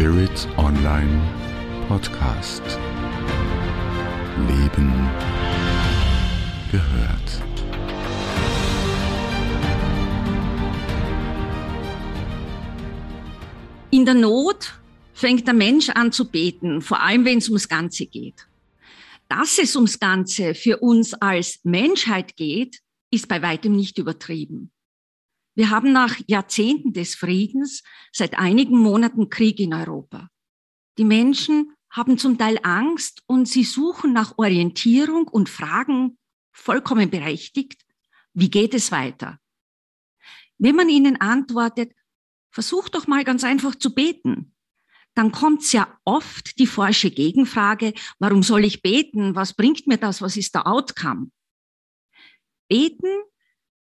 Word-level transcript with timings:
Spirit 0.00 0.48
Online 0.56 1.20
Podcast. 1.86 2.62
Leben 4.48 4.90
gehört. 6.72 7.42
In 13.90 14.06
der 14.06 14.14
Not 14.14 14.72
fängt 15.12 15.46
der 15.46 15.52
Mensch 15.52 15.90
an 15.90 16.12
zu 16.12 16.30
beten, 16.30 16.80
vor 16.80 17.02
allem 17.02 17.26
wenn 17.26 17.36
es 17.36 17.48
ums 17.48 17.68
Ganze 17.68 18.06
geht. 18.06 18.46
Dass 19.28 19.58
es 19.58 19.76
ums 19.76 19.98
Ganze 19.98 20.54
für 20.54 20.78
uns 20.78 21.12
als 21.12 21.60
Menschheit 21.62 22.36
geht, 22.36 22.80
ist 23.10 23.28
bei 23.28 23.42
weitem 23.42 23.76
nicht 23.76 23.98
übertrieben. 23.98 24.70
Wir 25.54 25.70
haben 25.70 25.92
nach 25.92 26.16
Jahrzehnten 26.26 26.92
des 26.92 27.14
Friedens 27.14 27.82
seit 28.12 28.38
einigen 28.38 28.78
Monaten 28.78 29.28
Krieg 29.30 29.58
in 29.60 29.74
Europa. 29.74 30.28
Die 30.98 31.04
Menschen 31.04 31.74
haben 31.90 32.18
zum 32.18 32.38
Teil 32.38 32.58
Angst 32.62 33.22
und 33.26 33.48
sie 33.48 33.64
suchen 33.64 34.12
nach 34.12 34.38
Orientierung 34.38 35.26
und 35.26 35.48
fragen 35.48 36.18
vollkommen 36.52 37.10
berechtigt, 37.10 37.84
wie 38.32 38.50
geht 38.50 38.74
es 38.74 38.92
weiter? 38.92 39.38
Wenn 40.58 40.76
man 40.76 40.88
ihnen 40.88 41.20
antwortet, 41.20 41.92
versuch 42.50 42.88
doch 42.88 43.06
mal 43.06 43.24
ganz 43.24 43.44
einfach 43.44 43.74
zu 43.74 43.94
beten, 43.94 44.54
dann 45.14 45.32
kommt 45.32 45.70
ja 45.72 45.98
oft 46.04 46.58
die 46.58 46.66
forsche 46.66 47.10
Gegenfrage, 47.10 47.94
warum 48.18 48.42
soll 48.42 48.64
ich 48.64 48.82
beten? 48.82 49.34
Was 49.34 49.54
bringt 49.54 49.86
mir 49.86 49.98
das? 49.98 50.22
Was 50.22 50.36
ist 50.36 50.54
der 50.54 50.66
Outcome? 50.66 51.30
Beten 52.68 53.08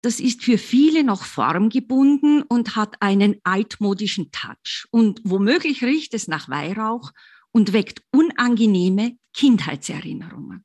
das 0.02 0.18
ist 0.18 0.42
für 0.42 0.56
viele 0.56 1.04
noch 1.04 1.24
formgebunden 1.24 2.42
und 2.42 2.76
hat 2.76 3.00
einen 3.00 3.36
altmodischen 3.44 4.30
Touch. 4.30 4.86
Und 4.90 5.20
womöglich 5.24 5.84
riecht 5.84 6.14
es 6.14 6.26
nach 6.26 6.48
Weihrauch 6.48 7.12
und 7.52 7.72
weckt 7.72 8.02
unangenehme 8.10 9.18
Kindheitserinnerungen. 9.34 10.64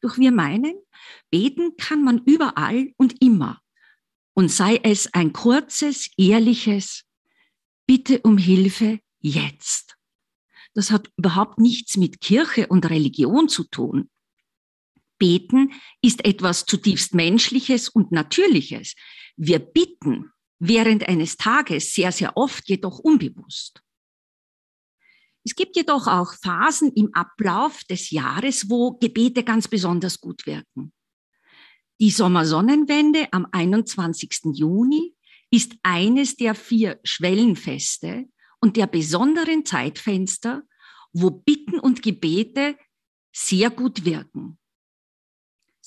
Doch 0.00 0.18
wir 0.18 0.32
meinen, 0.32 0.74
beten 1.30 1.76
kann 1.76 2.02
man 2.02 2.22
überall 2.24 2.92
und 2.96 3.22
immer. 3.22 3.60
Und 4.34 4.50
sei 4.50 4.80
es 4.82 5.12
ein 5.14 5.32
kurzes, 5.32 6.10
ehrliches 6.16 7.04
Bitte 7.86 8.20
um 8.22 8.36
Hilfe 8.36 8.98
jetzt. 9.20 9.96
Das 10.74 10.90
hat 10.90 11.10
überhaupt 11.16 11.58
nichts 11.58 11.96
mit 11.96 12.20
Kirche 12.20 12.66
und 12.66 12.90
Religion 12.90 13.48
zu 13.48 13.64
tun. 13.64 14.10
Beten 15.18 15.72
ist 16.02 16.24
etwas 16.24 16.66
zutiefst 16.66 17.14
Menschliches 17.14 17.88
und 17.88 18.12
Natürliches. 18.12 18.94
Wir 19.36 19.58
bitten 19.58 20.30
während 20.58 21.08
eines 21.08 21.36
Tages 21.36 21.94
sehr, 21.94 22.12
sehr 22.12 22.36
oft, 22.36 22.68
jedoch 22.68 22.98
unbewusst. 22.98 23.82
Es 25.44 25.54
gibt 25.54 25.76
jedoch 25.76 26.08
auch 26.08 26.34
Phasen 26.34 26.92
im 26.94 27.14
Ablauf 27.14 27.84
des 27.84 28.10
Jahres, 28.10 28.68
wo 28.68 28.92
Gebete 28.98 29.44
ganz 29.44 29.68
besonders 29.68 30.20
gut 30.20 30.44
wirken. 30.46 30.92
Die 32.00 32.10
Sommersonnenwende 32.10 33.28
am 33.32 33.46
21. 33.52 34.54
Juni 34.54 35.14
ist 35.50 35.76
eines 35.82 36.36
der 36.36 36.54
vier 36.54 36.98
Schwellenfeste 37.04 38.24
und 38.60 38.76
der 38.76 38.86
besonderen 38.86 39.64
Zeitfenster, 39.64 40.62
wo 41.12 41.30
Bitten 41.30 41.78
und 41.78 42.02
Gebete 42.02 42.76
sehr 43.32 43.70
gut 43.70 44.04
wirken. 44.04 44.58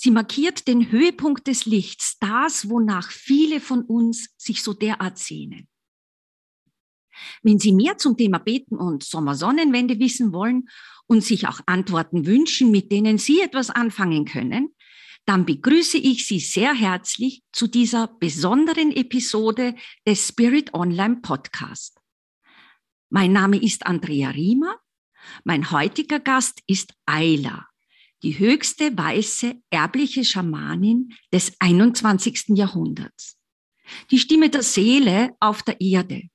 Sie 0.02 0.12
markiert 0.12 0.70
den 0.70 0.94
Höhepunkt 0.94 1.46
des 1.48 1.66
Lichts, 1.66 2.16
das, 2.22 2.70
wonach 2.70 3.12
viele 3.12 3.60
von 3.60 3.82
uns 3.84 4.34
sich 4.38 4.64
so 4.64 4.74
derart 4.74 5.18
sehnen. 5.18 5.68
Wenn 7.44 7.60
Sie 7.60 7.74
mehr 7.74 7.98
zum 7.98 8.16
Thema 8.16 8.38
Beten 8.38 8.78
und 8.78 9.04
Sommersonnenwende 9.04 10.00
wissen 10.00 10.32
wollen 10.32 10.70
und 11.08 11.22
sich 11.22 11.50
auch 11.50 11.60
Antworten 11.66 12.26
wünschen, 12.26 12.72
mit 12.72 12.94
denen 12.94 13.18
Sie 13.18 13.42
etwas 13.42 13.72
anfangen 13.72 14.24
können, 14.24 14.74
dann 15.26 15.46
begrüße 15.46 15.98
ich 15.98 16.26
Sie 16.26 16.40
sehr 16.40 16.74
herzlich 16.74 17.44
zu 17.52 17.68
dieser 17.68 18.08
besonderen 18.08 18.94
Episode 18.94 19.76
des 20.08 20.26
Spirit 20.26 20.74
Online 20.74 21.18
Podcast. 21.18 22.00
Mein 23.10 23.34
Name 23.34 23.62
ist 23.62 23.86
Andrea 23.86 24.30
Riemer. 24.30 24.78
Mein 25.44 25.72
heutiger 25.72 26.22
Gast 26.22 26.62
ist 26.68 26.94
Ayla 27.06 27.69
die 28.24 28.38
höchste 28.38 28.98
weiße 28.98 29.62
erbliche 29.70 30.24
Schamanin 30.26 31.14
des 31.32 31.54
21. 31.60 32.50
Jahrhunderts. 32.50 33.38
Die 34.12 34.20
Stimme 34.20 34.50
der 34.50 34.64
Seele 34.64 35.36
auf 35.40 35.64
der 35.64 35.80
Erde. 35.82 36.30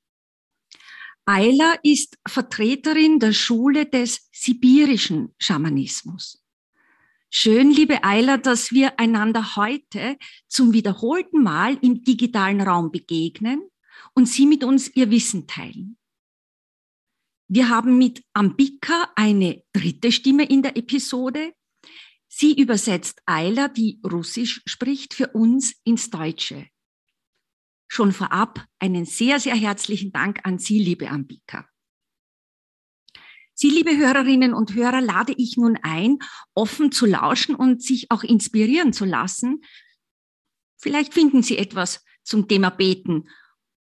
Ayla 1.27 1.77
ist 1.83 2.19
Vertreterin 2.27 3.19
der 3.19 3.33
Schule 3.33 3.87
des 3.87 4.29
sibirischen 4.33 5.35
Schamanismus. 5.39 6.43
Schön, 7.31 7.71
liebe 7.71 8.05
Ayla, 8.05 8.37
dass 8.37 8.73
wir 8.73 9.01
einander 9.01 9.57
heute 9.57 10.19
zum 10.49 10.73
wiederholten 10.73 11.43
Mal 11.43 11.79
im 11.81 12.05
digitalen 12.05 12.61
Raum 12.61 12.93
begegnen 12.93 13.63
und 14.15 14.29
Sie 14.29 14.47
mit 14.47 14.65
uns 14.65 14.95
Ihr 14.95 15.11
Wissen 15.11 15.47
teilen. 15.47 15.97
Wir 17.49 17.69
haben 17.69 17.99
mit 17.99 18.23
Ambika 18.35 19.11
eine 19.17 19.63
dritte 19.73 20.13
Stimme 20.13 20.45
in 20.45 20.63
der 20.63 20.77
Episode, 20.77 21.55
Sie 22.37 22.61
übersetzt 22.61 23.23
Ayla, 23.27 23.69
die 23.69 24.01
Russisch 24.05 24.61
spricht, 24.67 25.15
für 25.15 25.29
uns 25.29 25.77
ins 25.85 26.11
Deutsche. 26.11 26.67
Schon 27.87 28.11
vorab 28.11 28.67
einen 28.81 29.05
sehr, 29.05 29.39
sehr 29.39 29.55
herzlichen 29.55 30.11
Dank 30.11 30.41
an 30.43 30.59
Sie, 30.59 30.83
liebe 30.83 31.09
Ambika. 31.09 31.69
Sie, 33.55 33.71
liebe 33.71 33.97
Hörerinnen 33.97 34.53
und 34.53 34.75
Hörer, 34.75 35.01
lade 35.01 35.33
ich 35.37 35.57
nun 35.57 35.79
ein, 35.83 36.19
offen 36.55 36.91
zu 36.91 37.07
lauschen 37.07 37.55
und 37.55 37.85
sich 37.85 38.11
auch 38.11 38.25
inspirieren 38.25 38.93
zu 38.93 39.05
lassen. 39.05 39.61
Vielleicht 40.77 41.15
finden 41.15 41.45
Sie 41.45 41.57
etwas 41.57 42.05
zum 42.25 42.49
Thema 42.49 42.71
Beten 42.71 43.29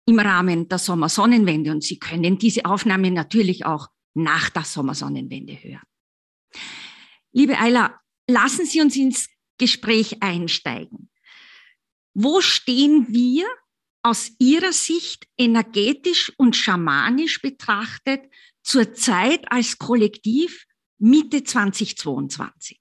im 0.05 0.19
Rahmen 0.19 0.67
der 0.67 0.79
Sommersonnenwende 0.79 1.71
und 1.71 1.85
Sie 1.85 1.99
können 1.99 2.37
diese 2.37 2.65
Aufnahme 2.65 3.11
natürlich 3.11 3.65
auch 3.65 3.87
nach 4.13 4.49
der 4.49 4.65
Sommersonnenwende 4.65 5.53
hören. 5.53 5.87
Liebe 7.31 7.57
Ayla, 7.57 8.01
lassen 8.27 8.65
Sie 8.65 8.81
uns 8.81 8.95
ins 8.95 9.29
Gespräch 9.57 10.21
einsteigen. 10.21 11.09
Wo 12.13 12.41
stehen 12.41 13.07
wir 13.09 13.45
aus 14.01 14.31
Ihrer 14.39 14.71
Sicht 14.71 15.27
energetisch 15.37 16.31
und 16.37 16.55
schamanisch 16.55 17.41
betrachtet 17.41 18.21
zurzeit 18.61 19.51
als 19.51 19.77
Kollektiv 19.77 20.65
Mitte 20.97 21.43
2022? 21.43 22.79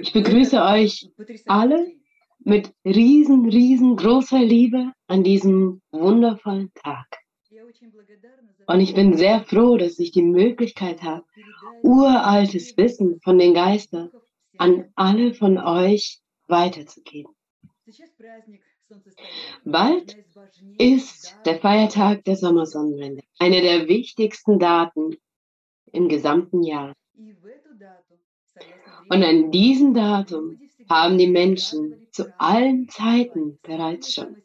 Ich 0.00 0.12
begrüße 0.12 0.62
euch 0.62 1.10
alle 1.46 1.92
mit 2.38 2.72
riesen, 2.84 3.48
riesengroßer 3.48 4.38
Liebe 4.38 4.92
an 5.06 5.22
diesem 5.22 5.82
wundervollen 5.90 6.72
Tag. 6.74 7.21
Und 8.66 8.80
ich 8.80 8.94
bin 8.94 9.16
sehr 9.16 9.44
froh, 9.44 9.76
dass 9.76 9.98
ich 9.98 10.12
die 10.12 10.22
Möglichkeit 10.22 11.02
habe, 11.02 11.24
uraltes 11.82 12.76
Wissen 12.76 13.20
von 13.20 13.38
den 13.38 13.54
Geistern 13.54 14.10
an 14.58 14.92
alle 14.94 15.34
von 15.34 15.58
euch 15.58 16.20
weiterzugeben. 16.48 17.32
Bald 19.64 20.16
ist 20.78 21.34
der 21.44 21.58
Feiertag 21.58 22.24
der 22.24 22.36
Sommersonnenwende, 22.36 23.22
eine 23.38 23.60
der 23.60 23.88
wichtigsten 23.88 24.58
Daten 24.58 25.16
im 25.92 26.08
gesamten 26.08 26.62
Jahr. 26.62 26.94
Und 29.08 29.22
an 29.22 29.50
diesem 29.50 29.94
Datum 29.94 30.60
haben 30.92 31.18
die 31.18 31.26
Menschen 31.26 32.06
zu 32.10 32.32
allen 32.38 32.88
Zeiten 32.88 33.58
bereits 33.62 34.14
schon 34.14 34.36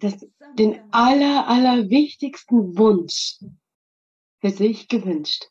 das, 0.00 0.26
den 0.58 0.80
aller, 0.90 1.48
aller 1.48 1.90
wichtigsten 1.90 2.78
Wunsch 2.78 3.38
für 4.40 4.50
sich 4.50 4.88
gewünscht. 4.88 5.46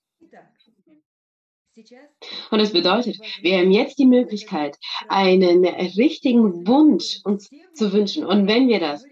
Und 2.52 2.60
das 2.60 2.74
bedeutet, 2.74 3.20
wir 3.42 3.60
haben 3.60 3.72
jetzt 3.72 4.00
die 4.00 4.06
Möglichkeit, 4.06 4.78
einen 5.08 5.66
richtigen 5.66 6.68
Wunsch 6.68 7.22
uns 7.24 7.50
zu 7.74 7.94
wünschen. 7.94 8.26
Und 8.26 8.48
wenn 8.48 8.68
wir 8.68 8.80
das 8.80 9.06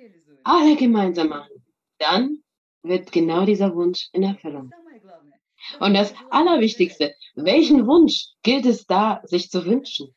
alle 0.43 0.75
gemeinsam 0.75 1.29
machen, 1.29 1.63
dann 1.97 2.39
wird 2.83 3.11
genau 3.11 3.45
dieser 3.45 3.73
Wunsch 3.75 4.09
in 4.13 4.23
Erfüllung. 4.23 4.71
Und 5.79 5.93
das 5.93 6.13
Allerwichtigste, 6.29 7.15
welchen 7.35 7.87
Wunsch 7.87 8.27
gilt 8.43 8.65
es 8.65 8.85
da, 8.85 9.21
sich 9.25 9.49
zu 9.49 9.65
wünschen? 9.65 10.15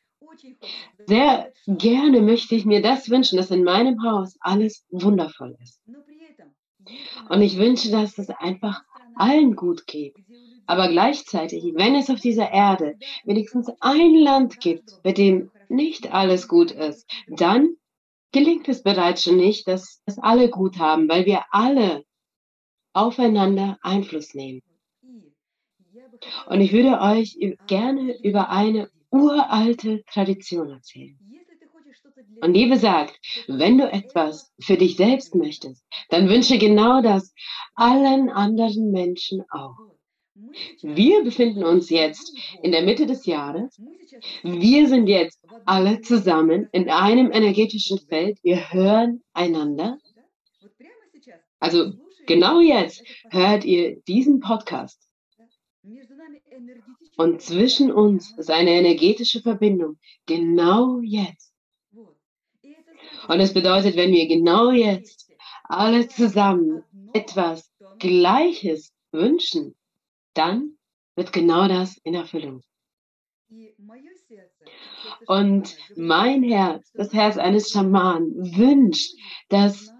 Sehr 1.07 1.51
gerne 1.67 2.21
möchte 2.21 2.55
ich 2.55 2.65
mir 2.65 2.81
das 2.81 3.09
wünschen, 3.09 3.37
dass 3.37 3.51
in 3.51 3.63
meinem 3.63 4.01
Haus 4.03 4.37
alles 4.39 4.85
wundervoll 4.89 5.55
ist. 5.61 5.79
Und 7.29 7.41
ich 7.41 7.57
wünsche, 7.57 7.91
dass 7.91 8.17
es 8.17 8.29
einfach 8.29 8.83
allen 9.15 9.55
gut 9.55 9.87
geht. 9.87 10.15
Aber 10.65 10.87
gleichzeitig, 10.87 11.63
wenn 11.75 11.95
es 11.95 12.09
auf 12.09 12.19
dieser 12.19 12.51
Erde 12.51 12.97
wenigstens 13.25 13.69
ein 13.79 14.15
Land 14.15 14.59
gibt, 14.59 15.01
bei 15.03 15.11
dem 15.11 15.51
nicht 15.69 16.13
alles 16.13 16.47
gut 16.47 16.71
ist, 16.71 17.09
dann 17.27 17.75
gelingt 18.31 18.69
es 18.69 18.83
bereits 18.83 19.23
schon 19.23 19.37
nicht, 19.37 19.67
dass 19.67 20.01
es 20.05 20.17
alle 20.17 20.49
gut 20.49 20.77
haben, 20.77 21.09
weil 21.09 21.25
wir 21.25 21.43
alle 21.51 22.05
aufeinander 22.93 23.77
Einfluss 23.81 24.33
nehmen. 24.33 24.61
Und 26.47 26.61
ich 26.61 26.71
würde 26.71 27.01
euch 27.01 27.37
gerne 27.67 28.17
über 28.21 28.49
eine 28.49 28.89
uralte 29.11 30.03
Tradition 30.05 30.71
erzählen. 30.71 31.17
Und 32.41 32.53
die 32.53 32.65
besagt, 32.65 33.19
wenn 33.47 33.77
du 33.77 33.91
etwas 33.91 34.51
für 34.59 34.77
dich 34.77 34.95
selbst 34.95 35.35
möchtest, 35.35 35.85
dann 36.09 36.29
wünsche 36.29 36.57
genau 36.57 37.01
das 37.01 37.33
allen 37.75 38.29
anderen 38.29 38.91
Menschen 38.91 39.43
auch. 39.51 39.75
Wir 40.81 41.23
befinden 41.23 41.63
uns 41.63 41.89
jetzt 41.89 42.35
in 42.63 42.71
der 42.71 42.83
Mitte 42.83 43.05
des 43.05 43.25
Jahres. 43.25 43.79
Wir 44.43 44.87
sind 44.87 45.07
jetzt 45.07 45.39
alle 45.65 46.01
zusammen 46.01 46.67
in 46.71 46.89
einem 46.89 47.31
energetischen 47.31 47.99
Feld. 47.99 48.39
Wir 48.43 48.71
hören 48.71 49.21
einander. 49.33 49.97
Also 51.59 51.93
genau 52.25 52.59
jetzt 52.59 53.03
hört 53.29 53.65
ihr 53.65 54.01
diesen 54.07 54.39
Podcast. 54.39 54.99
Und 57.17 57.41
zwischen 57.41 57.91
uns 57.91 58.37
ist 58.37 58.49
eine 58.49 58.71
energetische 58.71 59.41
Verbindung. 59.41 59.97
Genau 60.25 60.99
jetzt. 61.01 61.53
Und 63.27 63.39
es 63.39 63.53
bedeutet, 63.53 63.95
wenn 63.95 64.11
wir 64.11 64.27
genau 64.27 64.71
jetzt 64.71 65.31
alle 65.63 66.07
zusammen 66.07 66.83
etwas 67.13 67.71
Gleiches 67.99 68.93
wünschen, 69.11 69.75
dann 70.33 70.77
wird 71.15 71.33
genau 71.33 71.67
das 71.67 71.97
in 71.97 72.15
Erfüllung. 72.15 72.61
Und 75.27 75.77
mein 75.95 76.43
Herz, 76.43 76.91
das 76.93 77.13
Herz 77.13 77.37
eines 77.37 77.69
Schamanen, 77.69 78.55
wünscht, 78.55 79.13
dass 79.49 79.91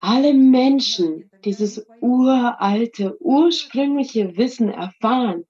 alle 0.00 0.34
Menschen 0.34 1.30
dieses 1.44 1.86
uralte, 2.00 3.16
ursprüngliche 3.20 4.36
Wissen 4.36 4.68
erfahren. 4.70 5.44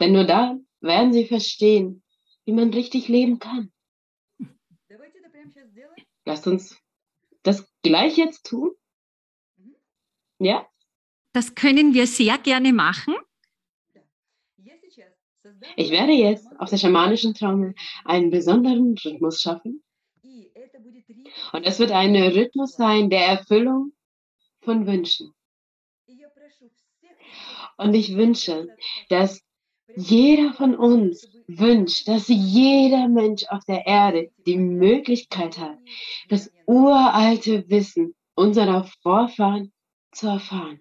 Denn 0.00 0.12
nur 0.12 0.24
da 0.24 0.58
werden 0.80 1.12
sie 1.12 1.26
verstehen, 1.26 2.02
wie 2.44 2.52
man 2.52 2.72
richtig 2.72 3.08
leben 3.08 3.38
kann. 3.38 3.72
Lasst 6.24 6.46
uns 6.46 6.76
das 7.42 7.72
gleich 7.82 8.16
jetzt 8.16 8.46
tun. 8.46 8.72
Ja? 10.38 10.66
Das 11.32 11.54
können 11.54 11.94
wir 11.94 12.06
sehr 12.06 12.38
gerne 12.38 12.72
machen. 12.72 13.14
Ich 15.76 15.90
werde 15.90 16.12
jetzt 16.12 16.48
auf 16.58 16.70
der 16.70 16.78
schamanischen 16.78 17.34
Trommel 17.34 17.74
einen 18.04 18.30
besonderen 18.30 18.96
Rhythmus 18.98 19.40
schaffen. 19.40 19.82
Und 21.52 21.64
es 21.64 21.78
wird 21.78 21.92
ein 21.92 22.16
Rhythmus 22.16 22.72
sein 22.72 23.10
der 23.10 23.26
Erfüllung 23.26 23.92
von 24.60 24.86
Wünschen. 24.86 25.32
Und 27.76 27.94
ich 27.94 28.16
wünsche, 28.16 28.68
dass 29.08 29.45
jeder 29.96 30.52
von 30.52 30.76
uns 30.76 31.28
wünscht, 31.46 32.06
dass 32.08 32.28
jeder 32.28 33.08
Mensch 33.08 33.44
auf 33.48 33.64
der 33.64 33.86
Erde 33.86 34.30
die 34.46 34.58
Möglichkeit 34.58 35.58
hat, 35.58 35.78
das 36.28 36.52
uralte 36.66 37.68
Wissen 37.68 38.14
unserer 38.34 38.84
Vorfahren 39.02 39.72
zu 40.12 40.28
erfahren. 40.28 40.80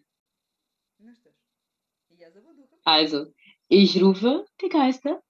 Also, 2.83 3.25
ich 3.67 4.01
rufe 4.01 4.45
die 4.61 4.69
Geister 4.69 5.21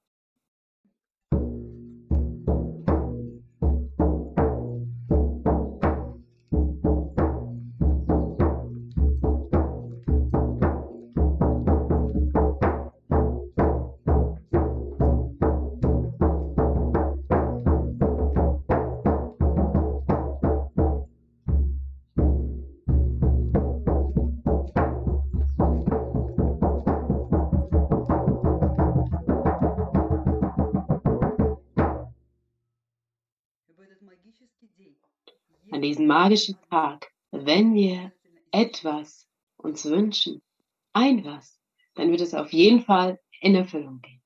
an 35.85 35.89
diesem 35.89 36.07
magischen 36.07 36.57
Tag, 36.71 37.11
wenn 37.31 37.75
wir 37.75 38.11
etwas 38.51 39.27
uns 39.57 39.85
wünschen, 39.85 40.41
ein 40.93 41.23
was, 41.23 41.59
dann 41.93 42.09
wird 42.09 42.21
es 42.21 42.33
auf 42.33 42.51
jeden 42.53 42.83
Fall 42.83 43.19
in 43.39 43.53
Erfüllung 43.53 44.01
gehen. 44.01 44.23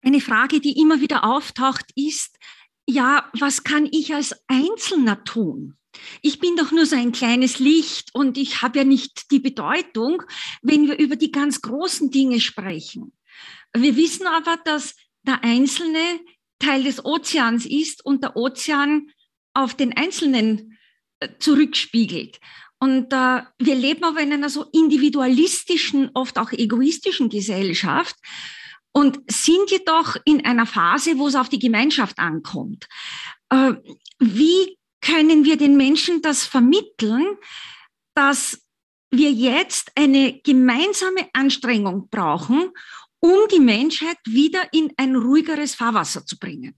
Eine 0.00 0.20
Frage, 0.20 0.60
die 0.60 0.80
immer 0.80 1.02
wieder 1.02 1.24
auftaucht, 1.24 1.84
ist, 1.94 2.38
ja, 2.86 3.28
was 3.38 3.64
kann 3.64 3.86
ich 3.92 4.14
als 4.14 4.34
Einzelner 4.46 5.22
tun? 5.24 5.76
Ich 6.22 6.38
bin 6.38 6.56
doch 6.56 6.70
nur 6.70 6.86
so 6.86 6.96
ein 6.96 7.12
kleines 7.12 7.58
Licht 7.58 8.14
und 8.14 8.38
ich 8.38 8.62
habe 8.62 8.78
ja 8.78 8.84
nicht 8.84 9.30
die 9.30 9.40
Bedeutung, 9.40 10.22
wenn 10.62 10.86
wir 10.86 10.98
über 10.98 11.16
die 11.16 11.32
ganz 11.32 11.60
großen 11.60 12.10
Dinge 12.10 12.40
sprechen. 12.40 13.12
Wir 13.76 13.96
wissen 13.96 14.26
aber, 14.26 14.56
dass 14.64 14.96
der 15.22 15.44
Einzelne 15.44 16.20
Teil 16.60 16.84
des 16.84 17.04
Ozeans 17.04 17.66
ist 17.66 18.04
und 18.06 18.22
der 18.22 18.36
Ozean 18.36 19.10
auf 19.58 19.74
den 19.74 19.96
Einzelnen 19.96 20.78
äh, 21.20 21.28
zurückspiegelt. 21.38 22.38
Und 22.78 23.12
äh, 23.12 23.42
wir 23.58 23.74
leben 23.74 24.04
aber 24.04 24.20
in 24.20 24.32
einer 24.32 24.50
so 24.50 24.66
individualistischen, 24.72 26.10
oft 26.14 26.38
auch 26.38 26.52
egoistischen 26.52 27.28
Gesellschaft 27.28 28.14
und 28.92 29.18
sind 29.28 29.70
jedoch 29.70 30.16
in 30.24 30.44
einer 30.44 30.64
Phase, 30.64 31.18
wo 31.18 31.26
es 31.26 31.34
auf 31.34 31.48
die 31.48 31.58
Gemeinschaft 31.58 32.18
ankommt. 32.18 32.86
Äh, 33.50 33.74
wie 34.20 34.78
können 35.00 35.44
wir 35.44 35.56
den 35.56 35.76
Menschen 35.76 36.22
das 36.22 36.44
vermitteln, 36.44 37.26
dass 38.14 38.60
wir 39.10 39.30
jetzt 39.32 39.92
eine 39.96 40.40
gemeinsame 40.42 41.28
Anstrengung 41.32 42.08
brauchen, 42.10 42.70
um 43.20 43.48
die 43.50 43.60
Menschheit 43.60 44.18
wieder 44.24 44.72
in 44.72 44.92
ein 44.96 45.16
ruhigeres 45.16 45.74
Fahrwasser 45.74 46.24
zu 46.26 46.38
bringen. 46.38 46.74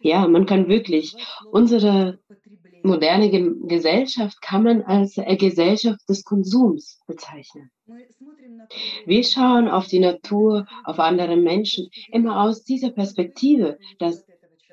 Ja, 0.00 0.26
man 0.26 0.46
kann 0.46 0.68
wirklich, 0.68 1.14
unsere 1.50 2.18
moderne 2.82 3.30
Gesellschaft 3.66 4.40
kann 4.42 4.62
man 4.64 4.82
als 4.82 5.14
Gesellschaft 5.38 6.08
des 6.08 6.24
Konsums 6.24 7.00
bezeichnen. 7.06 7.70
Wir 9.06 9.22
schauen 9.24 9.68
auf 9.68 9.86
die 9.86 10.00
Natur, 10.00 10.66
auf 10.84 10.98
andere 10.98 11.36
Menschen 11.36 11.88
immer 12.10 12.42
aus 12.42 12.64
dieser 12.64 12.90
Perspektive, 12.90 13.78
dass 13.98 14.24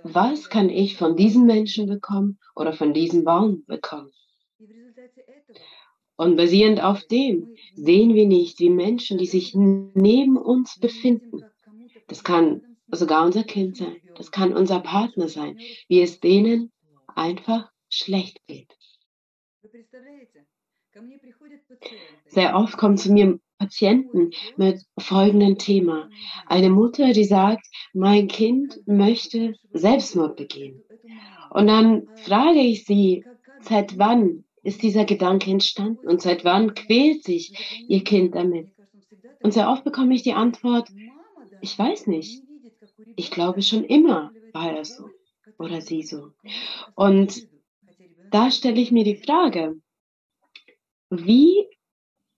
was 0.04 0.50
kann 0.50 0.70
ich 0.70 0.96
von 0.96 1.16
diesem 1.16 1.46
Menschen 1.46 1.88
bekommen 1.88 2.40
oder 2.56 2.74
von 2.74 2.94
diesem 2.94 3.24
Baum 3.24 3.66
bekommen? 3.66 4.12
Und 6.16 6.36
basierend 6.36 6.84
auf 6.84 7.04
dem 7.06 7.56
sehen 7.76 8.16
wir 8.16 8.26
nicht, 8.26 8.60
wie 8.60 8.70
Menschen, 8.70 9.18
die 9.18 9.28
sich 9.28 9.54
neben 9.54 10.38
uns 10.38 10.80
befinden, 10.80 11.44
das 12.08 12.24
kann 12.24 12.77
sogar 12.92 13.26
unser 13.26 13.44
Kind 13.44 13.78
sein, 13.78 13.98
das 14.16 14.32
kann 14.32 14.54
unser 14.54 14.80
Partner 14.80 15.28
sein, 15.28 15.58
wie 15.88 16.02
es 16.02 16.20
denen 16.20 16.72
einfach 17.08 17.72
schlecht 17.90 18.46
geht. 18.48 18.78
Sehr 22.28 22.56
oft 22.56 22.78
kommen 22.78 22.98
zu 22.98 23.12
mir 23.12 23.40
Patienten 23.58 24.32
mit 24.56 24.84
folgendem 25.00 25.58
Thema. 25.58 26.10
Eine 26.46 26.70
Mutter, 26.70 27.12
die 27.14 27.24
sagt, 27.24 27.66
mein 27.94 28.28
Kind 28.28 28.80
möchte 28.86 29.56
Selbstmord 29.74 30.38
begehen. 30.38 30.84
Und 31.50 31.68
dann 31.68 32.08
frage 32.16 32.60
ich 32.60 32.86
sie, 32.86 33.26
seit 33.62 33.98
wann 33.98 34.44
ist 34.64 34.84
dieser 34.84 35.06
Gedanke 35.06 35.50
entstanden 35.50 36.08
und 36.08 36.22
seit 36.22 36.46
wann 36.46 36.74
quält 36.76 37.24
sich 37.24 37.86
ihr 37.88 38.04
Kind 38.04 38.36
damit? 38.36 38.70
Und 39.42 39.54
sehr 39.54 39.70
oft 39.70 39.84
bekomme 39.84 40.14
ich 40.14 40.24
die 40.24 40.34
Antwort, 40.34 40.90
ich 41.62 41.78
weiß 41.78 42.08
nicht. 42.08 42.44
Ich 43.18 43.32
glaube 43.32 43.64
schon 43.64 43.84
immer 43.84 44.32
war 44.54 44.72
er 44.72 44.86
so 44.86 45.10
oder 45.58 45.82
sie 45.82 46.04
so. 46.04 46.32
Und 46.96 47.48
da 48.30 48.52
stelle 48.52 48.80
ich 48.80 48.92
mir 48.92 49.04
die 49.04 49.16
Frage, 49.16 49.82
wie, 51.10 51.66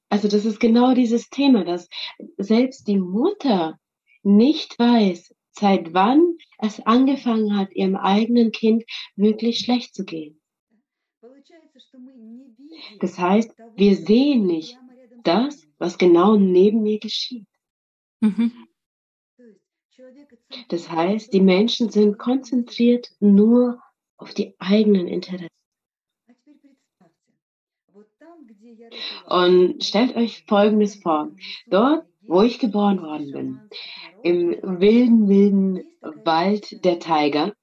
also 0.09 0.29
das 0.29 0.45
ist 0.45 0.59
genau 0.59 0.93
dieses 0.93 1.29
Thema, 1.29 1.65
dass 1.65 1.89
selbst 2.37 2.87
die 2.87 2.97
Mutter 2.97 3.77
nicht 4.23 4.79
weiß, 4.79 5.35
seit 5.51 5.93
wann 5.93 6.37
es 6.59 6.79
angefangen 6.79 7.57
hat, 7.57 7.73
ihrem 7.73 7.97
eigenen 7.97 8.53
Kind 8.53 8.85
wirklich 9.17 9.59
schlecht 9.59 9.93
zu 9.93 10.05
gehen. 10.05 10.39
Das 13.01 13.19
heißt, 13.19 13.51
wir 13.75 13.95
sehen 13.97 14.45
nicht 14.45 14.77
das, 15.23 15.67
was 15.77 15.97
genau 15.97 16.37
neben 16.37 16.83
mir 16.83 16.99
geschieht. 16.99 17.47
Mhm. 18.21 18.68
Das 20.69 20.89
heißt, 20.89 21.33
die 21.33 21.41
Menschen 21.41 21.89
sind 21.89 22.17
konzentriert 22.17 23.11
nur 23.19 23.81
auf 24.17 24.33
die 24.33 24.55
eigenen 24.59 25.07
Interessen. 25.07 25.47
Und 29.27 29.83
stellt 29.83 30.15
euch 30.15 30.45
Folgendes 30.47 31.01
vor. 31.01 31.31
Dort, 31.67 32.05
wo 32.21 32.41
ich 32.41 32.59
geboren 32.59 33.01
worden 33.01 33.31
bin, 33.31 33.59
im 34.23 34.79
wilden, 34.79 35.27
wilden 35.27 35.83
Wald 36.01 36.83
der 36.83 36.99
Tiger, 36.99 37.53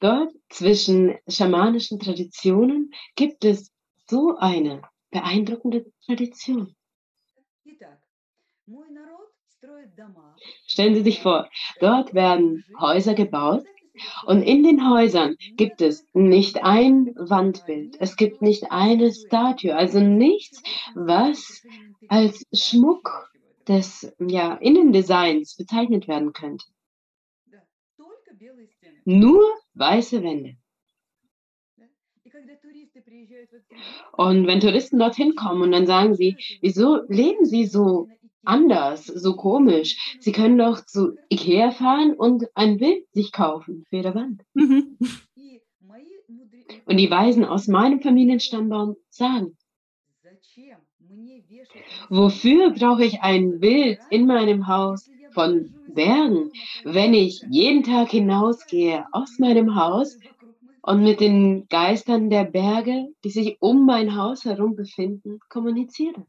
dort 0.00 0.32
zwischen 0.48 1.16
schamanischen 1.28 1.98
Traditionen 1.98 2.92
gibt 3.16 3.44
es 3.44 3.72
so 4.08 4.36
eine 4.36 4.82
beeindruckende 5.10 5.92
Tradition. 6.06 6.74
Stellen 10.66 10.94
Sie 10.94 11.02
sich 11.02 11.20
vor, 11.20 11.48
dort 11.80 12.14
werden 12.14 12.64
Häuser 12.78 13.14
gebaut 13.14 13.64
und 14.26 14.42
in 14.42 14.62
den 14.62 14.88
Häusern 14.88 15.36
gibt 15.56 15.82
es 15.82 16.06
nicht 16.12 16.62
ein 16.62 17.14
Wandbild, 17.16 17.96
es 18.00 18.16
gibt 18.16 18.42
nicht 18.42 18.70
eine 18.70 19.12
Statue, 19.12 19.74
also 19.74 20.00
nichts, 20.00 20.62
was 20.94 21.62
als 22.08 22.46
Schmuck 22.52 23.30
des 23.68 24.12
ja, 24.18 24.54
Innendesigns 24.54 25.56
bezeichnet 25.56 26.08
werden 26.08 26.32
könnte. 26.32 26.64
Nur 29.04 29.42
weiße 29.74 30.22
Wände. 30.22 30.56
Und 34.12 34.46
wenn 34.46 34.60
Touristen 34.60 34.98
dorthin 34.98 35.34
kommen 35.34 35.62
und 35.62 35.72
dann 35.72 35.86
sagen 35.86 36.14
sie, 36.14 36.36
wieso 36.60 37.02
leben 37.08 37.44
sie 37.44 37.66
so 37.66 38.08
anders, 38.44 39.06
so 39.06 39.36
komisch. 39.36 40.16
Sie 40.20 40.32
können 40.32 40.58
doch 40.58 40.84
zu 40.84 41.16
Ikea 41.28 41.70
fahren 41.70 42.14
und 42.14 42.46
ein 42.54 42.78
Bild 42.78 43.04
sich 43.12 43.32
kaufen 43.32 43.84
für 43.88 43.96
ihre 43.96 44.14
Wand. 44.14 44.42
Mhm. 44.54 44.98
Und 46.86 46.96
die 46.96 47.10
Weisen 47.10 47.44
aus 47.44 47.68
meinem 47.68 48.00
Familienstammbaum 48.00 48.96
sagen, 49.08 49.56
wofür 52.08 52.70
brauche 52.70 53.04
ich 53.04 53.20
ein 53.20 53.60
Bild 53.60 53.98
in 54.10 54.26
meinem 54.26 54.66
Haus 54.66 55.10
von 55.32 55.74
Bergen, 55.88 56.50
wenn 56.84 57.14
ich 57.14 57.42
jeden 57.48 57.82
Tag 57.82 58.10
hinausgehe 58.10 59.06
aus 59.12 59.38
meinem 59.38 59.74
Haus 59.76 60.18
und 60.82 61.02
mit 61.02 61.20
den 61.20 61.68
Geistern 61.68 62.30
der 62.30 62.44
Berge, 62.44 63.08
die 63.24 63.30
sich 63.30 63.56
um 63.60 63.86
mein 63.86 64.16
Haus 64.16 64.44
herum 64.44 64.74
befinden, 64.74 65.38
kommuniziere? 65.48 66.26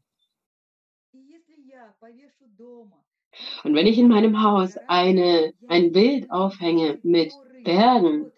Und 3.64 3.74
wenn 3.74 3.86
ich 3.86 3.98
in 3.98 4.08
meinem 4.08 4.42
Haus 4.42 4.76
eine, 4.86 5.52
ein 5.68 5.92
Bild 5.92 6.30
aufhänge 6.30 6.98
mit 7.02 7.32
Bergen, 7.64 8.30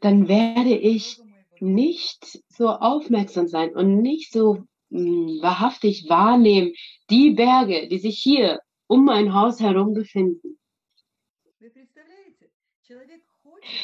dann 0.00 0.28
werde 0.28 0.74
ich 0.74 1.20
nicht 1.60 2.42
so 2.48 2.68
aufmerksam 2.68 3.46
sein 3.46 3.74
und 3.74 4.00
nicht 4.00 4.32
so 4.32 4.64
mh, 4.90 5.00
hm, 5.00 5.42
wahrhaftig 5.42 6.08
wahrnehmen, 6.08 6.72
die 7.10 7.30
Berge, 7.30 7.88
die 7.88 7.98
sich 7.98 8.18
hier 8.18 8.60
um 8.86 9.04
mein 9.04 9.32
Haus 9.32 9.60
herum 9.60 9.94
befinden. 9.94 10.58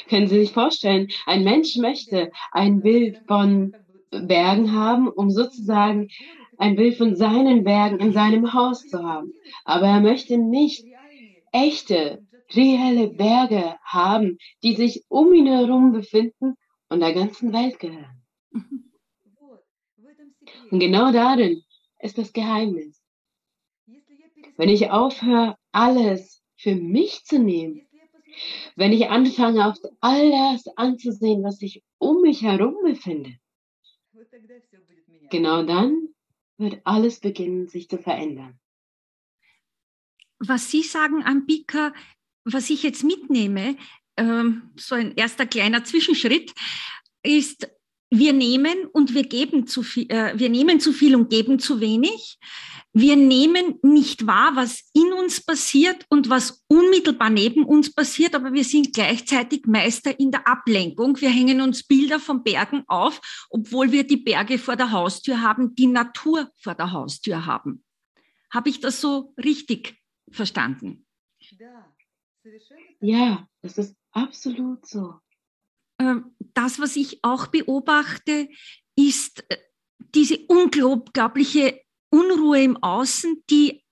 Können 0.08 0.26
Sie 0.26 0.40
sich 0.40 0.52
vorstellen, 0.52 1.08
ein 1.26 1.44
Mensch 1.44 1.76
möchte 1.76 2.30
ein 2.50 2.80
Bild 2.82 3.18
von 3.26 3.75
Bergen 4.10 4.72
haben, 4.72 5.08
um 5.08 5.30
sozusagen 5.30 6.08
ein 6.58 6.76
Bild 6.76 6.96
von 6.96 7.16
seinen 7.16 7.64
Bergen 7.64 8.00
in 8.00 8.12
seinem 8.12 8.52
Haus 8.52 8.86
zu 8.86 9.02
haben. 9.02 9.32
Aber 9.64 9.86
er 9.86 10.00
möchte 10.00 10.36
nicht 10.36 10.84
echte, 11.52 12.26
reelle 12.54 13.08
Berge 13.08 13.76
haben, 13.82 14.38
die 14.62 14.74
sich 14.74 15.04
um 15.08 15.32
ihn 15.32 15.46
herum 15.46 15.92
befinden 15.92 16.54
und 16.88 17.00
der 17.00 17.14
ganzen 17.14 17.52
Welt 17.52 17.78
gehören. 17.78 18.22
Und 20.70 20.80
genau 20.80 21.12
darin 21.12 21.62
ist 22.00 22.18
das 22.18 22.32
Geheimnis. 22.32 23.02
Wenn 24.56 24.68
ich 24.68 24.90
aufhöre, 24.90 25.56
alles 25.72 26.42
für 26.56 26.74
mich 26.74 27.24
zu 27.24 27.38
nehmen, 27.38 27.86
wenn 28.76 28.92
ich 28.92 29.08
anfange, 29.08 29.66
auf 29.66 29.76
all 30.00 30.30
das 30.30 30.66
anzusehen, 30.76 31.42
was 31.42 31.58
sich 31.58 31.82
um 31.98 32.22
mich 32.22 32.42
herum 32.42 32.76
befindet, 32.82 33.34
genau 35.30 35.62
dann 35.62 36.07
wird 36.58 36.80
alles 36.84 37.20
beginnen, 37.20 37.68
sich 37.68 37.88
zu 37.88 37.98
verändern. 37.98 38.58
Was 40.40 40.70
Sie 40.70 40.82
sagen, 40.82 41.24
Ambika, 41.24 41.92
was 42.44 42.70
ich 42.70 42.82
jetzt 42.82 43.04
mitnehme, 43.04 43.76
ähm, 44.16 44.70
so 44.76 44.94
ein 44.94 45.14
erster 45.16 45.46
kleiner 45.46 45.84
Zwischenschritt, 45.84 46.52
ist, 47.22 47.68
wir 48.10 48.32
nehmen 48.32 48.86
und 48.92 49.14
wir 49.14 49.24
geben 49.24 49.66
zu 49.66 49.82
viel, 49.82 50.10
äh, 50.10 50.38
wir 50.38 50.48
nehmen 50.48 50.80
zu 50.80 50.92
viel 50.92 51.14
und 51.14 51.28
geben 51.30 51.58
zu 51.58 51.80
wenig. 51.80 52.38
Wir 52.94 53.16
nehmen 53.16 53.78
nicht 53.82 54.26
wahr, 54.26 54.56
was 54.56 54.90
in 54.94 55.12
uns 55.12 55.44
passiert 55.44 56.06
und 56.08 56.30
was 56.30 56.64
unmittelbar 56.68 57.28
neben 57.28 57.64
uns 57.64 57.94
passiert, 57.94 58.34
aber 58.34 58.54
wir 58.54 58.64
sind 58.64 58.94
gleichzeitig 58.94 59.66
Meister 59.66 60.18
in 60.18 60.30
der 60.30 60.48
Ablenkung. 60.48 61.20
Wir 61.20 61.28
hängen 61.28 61.60
uns 61.60 61.82
Bilder 61.82 62.18
von 62.18 62.42
Bergen 62.42 62.84
auf, 62.86 63.46
obwohl 63.50 63.92
wir 63.92 64.04
die 64.04 64.16
Berge 64.16 64.58
vor 64.58 64.76
der 64.76 64.90
Haustür 64.90 65.42
haben, 65.42 65.74
die 65.74 65.86
Natur 65.86 66.50
vor 66.56 66.74
der 66.74 66.92
Haustür 66.92 67.44
haben. 67.44 67.84
Habe 68.50 68.70
ich 68.70 68.80
das 68.80 69.00
so 69.00 69.34
richtig 69.36 70.02
verstanden? 70.30 71.06
Ja, 73.00 73.46
das 73.60 73.76
ist 73.76 73.94
absolut 74.12 74.86
so. 74.86 75.20
Ähm, 75.98 76.34
das, 76.54 76.78
was 76.78 76.96
ich 76.96 77.20
auch 77.22 77.48
beobachte, 77.48 78.48
ist 78.96 79.44
äh, 79.48 79.58
diese 80.14 80.38
unglaubliche 80.48 81.80
Unruhe 82.10 82.62
im 82.62 82.76
Außen, 82.82 83.44
die 83.50 83.84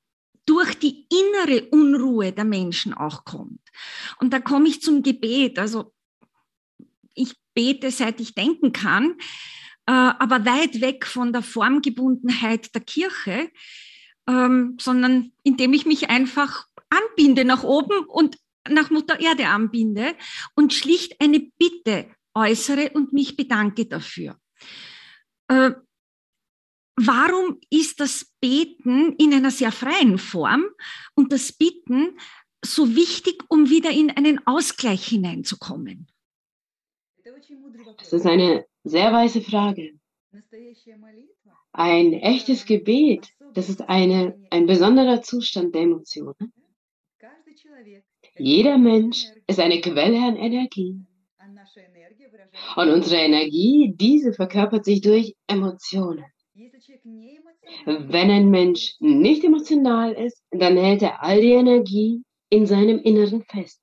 durch 0.47 0.79
die 0.79 1.07
innere 1.11 1.69
Unruhe 1.71 2.33
der 2.33 2.45
Menschen 2.45 2.95
auch 2.95 3.25
kommt. 3.25 3.61
Und 4.21 4.33
da 4.33 4.41
komme 4.41 4.69
ich 4.69 4.81
zum 4.81 5.03
Gebet. 5.03 5.59
Also 5.59 5.93
ich 7.15 7.35
bete, 7.55 7.91
seit 7.91 8.21
ich 8.21 8.35
denken 8.35 8.73
kann, 8.73 9.17
äh, 9.87 9.93
aber 9.93 10.45
weit 10.45 10.81
weg 10.81 11.07
von 11.07 11.33
der 11.33 11.43
Formgebundenheit 11.43 12.75
der 12.75 12.83
Kirche, 12.83 13.51
ähm, 14.29 14.77
sondern 14.81 15.33
indem 15.43 15.73
ich 15.73 15.87
mich 15.87 16.11
einfach 16.11 16.67
anbinde 16.91 17.45
nach 17.45 17.65
oben 17.65 18.05
und 18.07 18.39
nach 18.71 18.91
Mutter 18.91 19.21
Erde 19.21 19.49
anbinde 19.49 20.15
und 20.55 20.73
schlicht 20.73 21.21
eine 21.21 21.41
Bitte 21.59 22.09
äußere 22.35 22.91
und 22.95 23.13
mich 23.13 23.37
bedanke 23.37 23.87
dafür. 23.87 24.39
Äh, 25.49 25.73
warum 26.97 27.59
ist 27.71 28.01
das 28.01 28.35
Beten 28.41 29.15
in 29.17 29.33
einer 29.33 29.51
sehr 29.51 29.73
freien 29.73 30.19
Form 30.19 30.65
und 31.15 31.33
das 31.33 31.53
Bitten 31.53 32.19
so 32.65 32.95
wichtig, 32.95 33.45
um 33.49 33.71
wieder 33.71 33.91
in 33.91 34.11
einen 34.11 34.47
Ausgleich 34.47 35.07
hineinzukommen? 35.07 36.09
Das 37.99 38.13
ist 38.13 38.27
eine 38.27 38.67
sehr 38.85 39.13
weise 39.13 39.41
Frage. 39.41 39.99
Ein 41.73 42.13
echtes 42.13 42.65
Gebet, 42.67 43.29
das 43.55 43.69
ist 43.69 43.83
eine, 43.83 44.39
ein 44.51 44.67
besonderer 44.67 45.23
Zustand 45.23 45.75
der 45.75 45.83
Emotionen. 45.83 46.53
Jeder 48.39 48.79
Mensch 48.79 49.27
ist 49.47 49.61
eine 49.61 49.81
Quelle 49.81 50.23
an 50.23 50.37
Energie. 50.37 51.01
Und 52.77 52.91
unsere 52.91 53.21
Energie, 53.21 53.93
diese 53.95 54.33
verkörpert 54.33 54.85
sich 54.85 55.01
durch 55.01 55.35
Emotionen. 55.47 56.25
Wenn 57.85 58.31
ein 58.31 58.51
Mensch 58.51 58.95
nicht 59.01 59.45
emotional 59.45 60.13
ist, 60.13 60.43
dann 60.51 60.77
hält 60.77 61.03
er 61.03 61.23
all 61.23 61.41
die 61.41 61.53
Energie 61.53 62.23
in 62.49 62.67
seinem 62.67 62.99
Inneren 63.01 63.43
fest. 63.43 63.83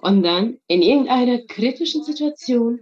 Und 0.00 0.22
dann 0.22 0.58
in 0.66 0.82
irgendeiner 0.82 1.38
kritischen 1.46 2.02
Situation 2.04 2.80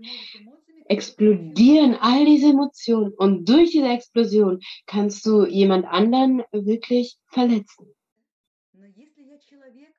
explodieren 0.87 1.97
all 2.01 2.25
diese 2.25 2.51
Emotionen 2.51 3.13
und 3.15 3.49
durch 3.49 3.73
diese 3.73 3.89
Explosion 3.89 4.61
kannst 4.87 5.27
du 5.27 5.45
jemand 5.45 5.87
anderen 5.87 6.43
wirklich 6.51 7.19
verletzen. 7.27 7.95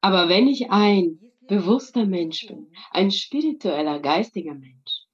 Aber 0.01 0.29
wenn 0.29 0.47
ich 0.47 0.69
ein 0.71 1.19
bewusster 1.47 2.05
Mensch 2.05 2.47
bin, 2.47 2.71
ein 2.91 3.11
spiritueller, 3.11 3.99
geistiger 3.99 4.53
Mensch, 4.53 5.05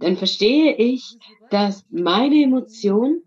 dann 0.00 0.16
verstehe 0.16 0.74
ich, 0.76 1.18
dass 1.50 1.84
meine 1.90 2.42
Emotionen 2.42 3.22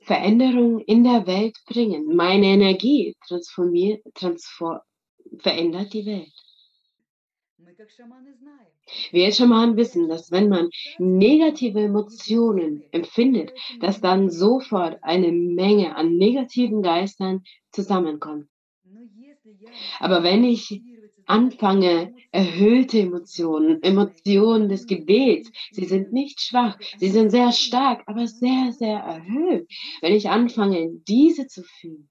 Veränderungen 0.00 0.80
in 0.80 1.04
der 1.04 1.26
Welt 1.26 1.56
bringen. 1.66 2.16
Meine 2.16 2.46
Energie 2.46 3.14
transformiert, 3.28 4.02
transform, 4.14 4.80
verändert 5.38 5.92
die 5.92 6.06
Welt. 6.06 6.32
Wir 9.12 9.26
als 9.26 9.36
Schamanen 9.36 9.76
wissen, 9.76 10.08
dass 10.08 10.30
wenn 10.30 10.48
man 10.48 10.70
negative 10.98 11.80
Emotionen 11.80 12.82
empfindet, 12.92 13.52
dass 13.80 14.00
dann 14.00 14.30
sofort 14.30 14.98
eine 15.02 15.32
Menge 15.32 15.96
an 15.96 16.16
negativen 16.16 16.82
Geistern 16.82 17.42
zusammenkommt. 17.72 18.48
Aber 19.98 20.22
wenn 20.22 20.44
ich 20.44 20.82
anfange, 21.26 22.14
erhöhte 22.32 23.00
Emotionen, 23.00 23.82
Emotionen 23.82 24.68
des 24.68 24.86
Gebets, 24.86 25.50
sie 25.70 25.84
sind 25.84 26.12
nicht 26.12 26.40
schwach, 26.40 26.78
sie 26.98 27.08
sind 27.08 27.30
sehr 27.30 27.52
stark, 27.52 28.02
aber 28.06 28.26
sehr, 28.26 28.72
sehr 28.72 28.98
erhöht. 28.98 29.68
Wenn 30.00 30.14
ich 30.14 30.28
anfange, 30.28 30.90
diese 31.06 31.46
zu 31.46 31.62
fühlen, 31.62 32.08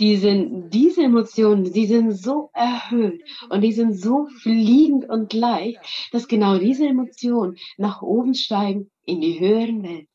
die 0.00 0.16
sind, 0.16 0.70
diese 0.70 1.02
Emotionen, 1.02 1.72
die 1.72 1.86
sind 1.86 2.12
so 2.12 2.50
erhöht 2.52 3.22
und 3.50 3.60
die 3.62 3.72
sind 3.72 3.94
so 3.94 4.26
fliegend 4.42 5.08
und 5.08 5.32
leicht, 5.32 5.80
dass 6.12 6.28
genau 6.28 6.58
diese 6.58 6.86
Emotionen 6.86 7.56
nach 7.76 8.02
oben 8.02 8.34
steigen 8.34 8.90
in 9.04 9.20
die 9.20 9.40
höheren 9.40 9.82
Welt. 9.82 10.08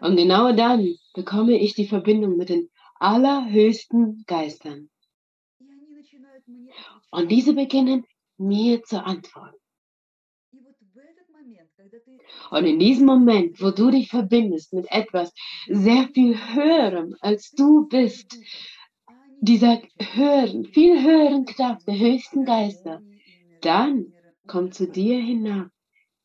Und 0.00 0.16
genau 0.16 0.52
dann 0.52 0.96
bekomme 1.14 1.58
ich 1.58 1.74
die 1.74 1.86
Verbindung 1.86 2.36
mit 2.36 2.48
den 2.48 2.70
allerhöchsten 2.98 4.24
Geistern. 4.26 4.90
Und 7.10 7.30
diese 7.30 7.54
beginnen 7.54 8.06
mir 8.38 8.82
zu 8.82 9.04
antworten. 9.04 9.59
Und 12.50 12.64
in 12.66 12.78
diesem 12.78 13.06
Moment, 13.06 13.60
wo 13.60 13.70
du 13.70 13.90
dich 13.90 14.08
verbindest 14.08 14.72
mit 14.72 14.90
etwas 14.90 15.32
sehr 15.68 16.08
viel 16.12 16.36
höherem, 16.36 17.16
als 17.20 17.50
du 17.52 17.86
bist, 17.88 18.38
dieser 19.40 19.80
höheren, 19.98 20.66
viel 20.66 21.02
höheren 21.02 21.46
Kraft 21.46 21.86
der 21.86 21.98
höchsten 21.98 22.44
Geister, 22.44 23.00
dann 23.62 24.12
kommt 24.46 24.74
zu 24.74 24.86
dir 24.86 25.18
hinab 25.18 25.70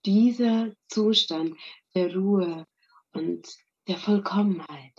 dieser 0.06 0.72
Zustand 0.88 1.56
der 1.94 2.16
Ruhe 2.16 2.66
und 3.14 3.48
der 3.88 3.98
Vollkommenheit. 3.98 4.94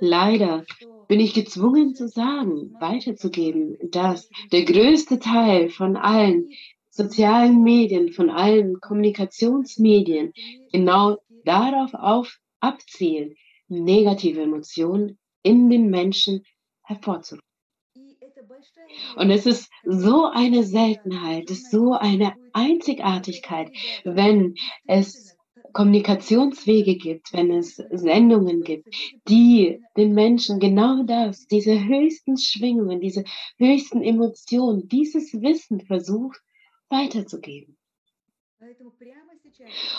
Leider 0.00 0.64
bin 1.08 1.20
ich 1.20 1.34
gezwungen 1.34 1.94
zu 1.94 2.08
sagen, 2.08 2.74
weiterzugeben, 2.80 3.76
dass 3.90 4.28
der 4.50 4.64
größte 4.64 5.18
Teil 5.18 5.68
von 5.68 5.96
allen 5.96 6.48
sozialen 6.94 7.62
Medien, 7.62 8.12
von 8.12 8.30
allen 8.30 8.80
Kommunikationsmedien 8.80 10.32
genau 10.72 11.18
darauf 11.44 11.92
auf, 11.94 12.38
abzielen, 12.60 13.34
negative 13.68 14.42
Emotionen 14.42 15.18
in 15.42 15.68
den 15.70 15.90
Menschen 15.90 16.44
hervorzurufen. 16.82 17.44
Und 19.16 19.30
es 19.30 19.46
ist 19.46 19.70
so 19.84 20.26
eine 20.26 20.62
Seltenheit, 20.62 21.50
es 21.50 21.58
ist 21.58 21.70
so 21.70 21.92
eine 21.92 22.34
Einzigartigkeit, 22.52 23.70
wenn 24.04 24.54
es 24.86 25.36
Kommunikationswege 25.72 26.96
gibt, 26.96 27.32
wenn 27.32 27.50
es 27.50 27.76
Sendungen 27.90 28.62
gibt, 28.62 28.86
die 29.28 29.80
den 29.96 30.14
Menschen 30.14 30.60
genau 30.60 31.02
das, 31.02 31.46
diese 31.46 31.84
höchsten 31.84 32.36
Schwingungen, 32.36 33.00
diese 33.00 33.24
höchsten 33.58 34.02
Emotionen, 34.02 34.88
dieses 34.88 35.32
Wissen 35.34 35.80
versucht 35.80 36.40
weiterzugeben. 36.88 37.76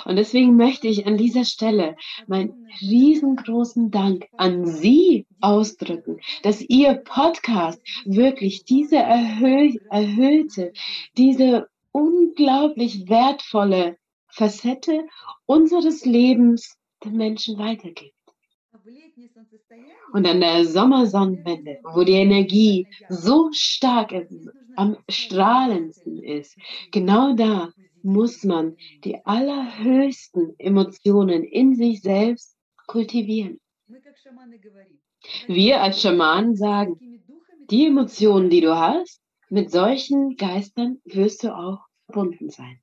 Und 0.06 0.16
deswegen 0.16 0.56
möchte 0.56 0.88
ich 0.88 1.06
an 1.06 1.18
dieser 1.18 1.46
Stelle 1.46 1.96
meinen 2.26 2.68
riesengroßen 2.82 3.92
Dank 3.92 4.28
an 4.38 4.66
Sie 4.66 5.28
ausdrücken, 5.40 6.20
dass 6.42 6.62
Ihr 6.62 6.96
Podcast 6.96 7.80
wirklich 8.06 8.66
diese 8.66 8.98
erhö 8.98 9.72
erhöhte, 9.90 10.74
diese 11.16 11.70
unglaublich 11.92 13.08
wertvolle 13.08 13.98
Facette 14.28 15.06
unseres 15.46 16.06
Lebens 16.06 16.76
den 17.04 17.18
Menschen 17.18 17.60
weitergibt. 17.60 18.15
Und 20.14 20.26
an 20.26 20.40
der 20.40 20.66
Sommersonnenwende, 20.66 21.80
wo 21.94 22.04
die 22.04 22.14
Energie 22.14 22.88
so 23.10 23.50
stark 23.52 24.12
ist, 24.12 24.50
am 24.76 24.98
strahlendsten 25.10 26.22
ist, 26.22 26.58
genau 26.92 27.36
da 27.36 27.72
muss 28.04 28.44
man 28.44 28.76
die 29.04 29.26
allerhöchsten 29.26 30.54
Emotionen 30.60 31.44
in 31.44 31.76
sich 31.76 32.02
selbst 32.02 32.56
kultivieren. 32.88 33.60
Wir 35.48 35.82
als 35.82 36.02
Schamanen 36.02 36.56
sagen, 36.56 37.24
die 37.70 37.88
Emotionen, 37.88 38.50
die 38.50 38.62
du 38.62 38.76
hast, 38.76 39.22
mit 39.50 39.72
solchen 39.72 40.36
Geistern 40.36 41.02
wirst 41.06 41.44
du 41.44 41.56
auch 41.56 41.80
verbunden 42.06 42.50
sein. 42.50 42.80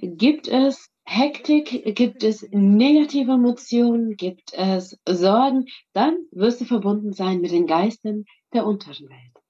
Gibt 0.00 0.48
es 0.48 0.91
Hektik, 1.04 1.94
gibt 1.94 2.22
es 2.22 2.46
negative 2.52 3.32
Emotionen, 3.32 4.16
gibt 4.16 4.52
es 4.54 4.98
Sorgen, 5.06 5.66
dann 5.92 6.16
wirst 6.30 6.60
du 6.60 6.64
verbunden 6.64 7.12
sein 7.12 7.40
mit 7.40 7.50
den 7.50 7.66
Geistern 7.66 8.24
der 8.52 8.66
unteren 8.66 9.08
Welt. 9.08 9.44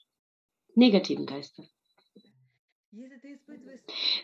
Negativen 0.74 1.26
Geistern. 1.26 1.68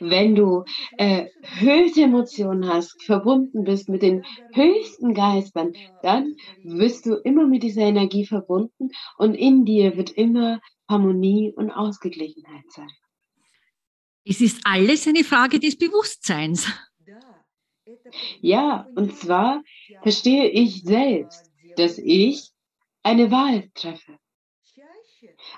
Wenn 0.00 0.34
du 0.34 0.64
äh, 0.98 1.26
höchste 1.42 2.02
Emotionen 2.02 2.68
hast, 2.68 3.02
verbunden 3.02 3.64
bist 3.64 3.88
mit 3.88 4.02
den 4.02 4.24
höchsten 4.52 5.14
Geistern, 5.14 5.72
dann 6.02 6.36
wirst 6.62 7.06
du 7.06 7.14
immer 7.14 7.46
mit 7.46 7.62
dieser 7.62 7.82
Energie 7.82 8.26
verbunden 8.26 8.90
und 9.16 9.34
in 9.34 9.64
dir 9.64 9.96
wird 9.96 10.10
immer 10.10 10.60
Harmonie 10.88 11.52
und 11.54 11.70
Ausgeglichenheit 11.70 12.70
sein. 12.70 12.90
Es 14.24 14.42
ist 14.42 14.60
alles 14.64 15.06
eine 15.06 15.24
Frage 15.24 15.58
des 15.58 15.78
Bewusstseins. 15.78 16.66
Ja, 18.40 18.86
und 18.94 19.14
zwar 19.16 19.62
verstehe 20.02 20.48
ich 20.48 20.82
selbst, 20.82 21.50
dass 21.76 21.98
ich 21.98 22.50
eine 23.02 23.30
Wahl 23.30 23.70
treffe. 23.74 24.18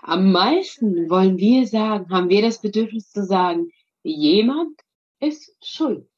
Am 0.02 0.32
meisten 0.32 1.10
wollen 1.10 1.36
wir 1.38 1.66
sagen, 1.66 2.10
haben 2.10 2.28
wir 2.28 2.42
das 2.42 2.60
Bedürfnis 2.60 3.10
zu 3.10 3.24
sagen, 3.24 3.70
jemand 4.02 4.80
ist 5.20 5.54
schuld. 5.62 6.08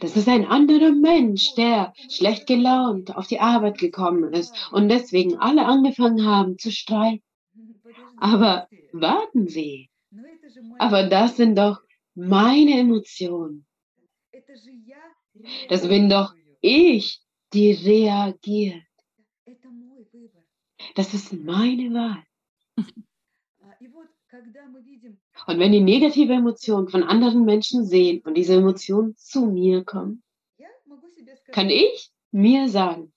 Das 0.00 0.16
ist 0.16 0.28
ein 0.28 0.44
anderer 0.44 0.90
Mensch, 0.90 1.54
der 1.54 1.92
schlecht 2.10 2.46
gelaunt 2.46 3.16
auf 3.16 3.26
die 3.26 3.40
Arbeit 3.40 3.78
gekommen 3.78 4.32
ist 4.32 4.52
und 4.72 4.88
deswegen 4.88 5.36
alle 5.36 5.64
angefangen 5.66 6.24
haben 6.24 6.58
zu 6.58 6.72
streiten. 6.72 7.22
Aber 8.16 8.68
warten 8.92 9.46
Sie. 9.48 9.88
Aber 10.78 11.04
das 11.08 11.36
sind 11.36 11.56
doch 11.56 11.80
meine 12.14 12.78
Emotionen. 12.78 13.67
Das 15.68 15.86
bin 15.88 16.08
doch 16.08 16.34
ich, 16.60 17.20
die 17.52 17.72
reagiert. 17.72 18.82
Das 20.94 21.14
ist 21.14 21.32
meine 21.32 21.92
Wahl. 21.94 22.24
Und 25.46 25.58
wenn 25.58 25.72
die 25.72 25.80
negative 25.80 26.32
Emotionen 26.32 26.88
von 26.88 27.02
anderen 27.02 27.44
Menschen 27.44 27.84
sehen 27.84 28.20
und 28.24 28.34
diese 28.34 28.54
Emotionen 28.54 29.16
zu 29.16 29.46
mir 29.46 29.84
kommen, 29.84 30.22
kann 31.52 31.70
ich 31.70 32.10
mir 32.30 32.68
sagen, 32.68 33.12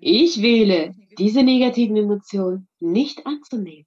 ich 0.00 0.42
wähle 0.42 0.94
diese 1.18 1.42
negativen 1.42 1.96
Emotionen 1.96 2.68
nicht 2.78 3.26
anzunehmen. 3.26 3.86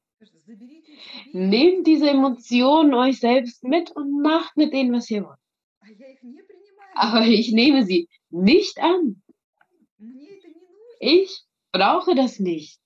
Nehmt 1.32 1.88
diese 1.88 2.10
Emotionen 2.10 2.94
euch 2.94 3.20
selbst 3.20 3.64
mit 3.64 3.92
und 3.92 4.22
macht 4.22 4.58
mit 4.58 4.74
denen, 4.74 4.94
was 4.94 5.10
ihr 5.10 5.24
wollt. 5.24 5.40
Aber 6.96 7.26
ich 7.26 7.52
nehme 7.52 7.86
sie 7.86 8.10
nicht 8.30 8.80
an. 8.80 9.22
Ich 11.00 11.42
brauche 11.72 12.16
das 12.16 12.40
nicht. 12.40 12.80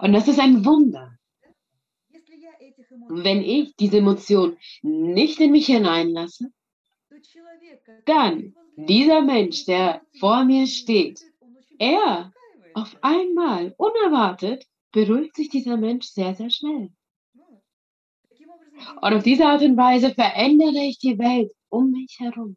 Und 0.00 0.12
das 0.12 0.28
ist 0.28 0.40
ein 0.40 0.64
Wunder. 0.64 1.18
Wenn 3.08 3.42
ich 3.42 3.74
diese 3.76 3.98
Emotion 3.98 4.56
nicht 4.82 5.40
in 5.40 5.52
mich 5.52 5.66
hineinlasse, 5.66 6.52
dann 8.06 8.54
dieser 8.76 9.22
Mensch, 9.22 9.64
der 9.66 10.02
vor 10.18 10.44
mir 10.44 10.66
steht, 10.66 11.20
er 11.78 12.32
auf 12.74 12.96
einmal, 13.02 13.74
unerwartet, 13.78 14.66
beruhigt 14.92 15.36
sich 15.36 15.48
dieser 15.48 15.76
Mensch 15.76 16.06
sehr, 16.06 16.34
sehr 16.34 16.50
schnell. 16.50 16.90
Und 19.00 19.14
auf 19.14 19.22
diese 19.22 19.46
Art 19.46 19.62
und 19.62 19.76
Weise 19.76 20.14
verändere 20.14 20.84
ich 20.84 20.98
die 20.98 21.18
Welt 21.18 21.52
um 21.68 21.90
mich 21.90 22.18
herum. 22.18 22.56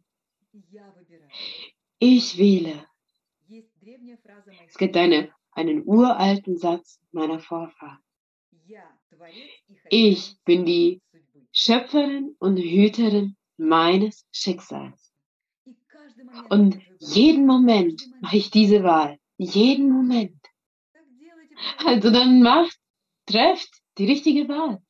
Ich 2.00 2.38
wähle. 2.38 2.86
Es 4.68 4.78
gibt 4.78 4.98
eine, 4.98 5.32
einen 5.52 5.84
uralten 5.86 6.58
Satz 6.58 7.00
meiner 7.12 7.40
Vorfahren. 7.40 8.00
Ich 9.90 10.38
bin 10.44 10.66
die 10.66 11.02
Schöpferin 11.52 12.36
und 12.40 12.58
Hüterin 12.58 13.36
meines 13.58 14.26
Schicksals. 14.32 15.14
Und 16.50 16.80
jeden 17.00 17.46
Moment 17.46 18.08
mache 18.22 18.38
ich 18.38 18.52
diese 18.52 18.84
Wahl. 18.84 19.20
jeden 19.38 19.90
Moment. 19.90 20.40
Also 21.86 22.12
dann 22.12 22.42
macht, 22.42 22.78
trefft 23.26 23.82
die 23.98 24.06
richtige 24.06 24.48
Wahl. 24.48 24.82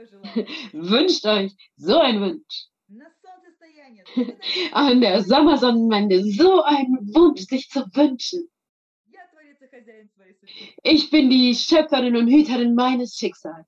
Wünscht 0.72 1.24
euch 1.26 1.52
so 1.76 1.98
ein 1.98 2.20
Wunsch. 2.20 2.66
An 4.72 5.00
der 5.00 5.22
Sommersonnenwende 5.22 6.24
so 6.32 6.62
einen 6.62 7.14
Wunsch 7.14 7.42
sich 7.42 7.68
zu 7.68 7.80
wünschen. 7.94 8.48
Ich 10.82 11.10
bin 11.10 11.30
die 11.30 11.54
Schöpferin 11.54 12.16
und 12.16 12.28
Hüterin 12.28 12.74
meines 12.74 13.16
Schicksals. 13.16 13.66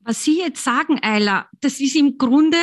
Was 0.00 0.24
Sie 0.24 0.38
jetzt 0.38 0.62
sagen, 0.62 1.00
Ayla, 1.02 1.48
das 1.60 1.80
ist 1.80 1.96
im 1.96 2.16
Grunde 2.16 2.58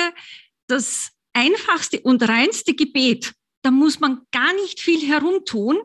das 0.67 1.12
einfachste 1.33 1.99
und 2.01 2.27
reinste 2.27 2.73
Gebet. 2.73 3.33
Da 3.63 3.71
muss 3.71 3.99
man 3.99 4.25
gar 4.31 4.53
nicht 4.53 4.79
viel 4.79 5.05
herumtun, 5.07 5.77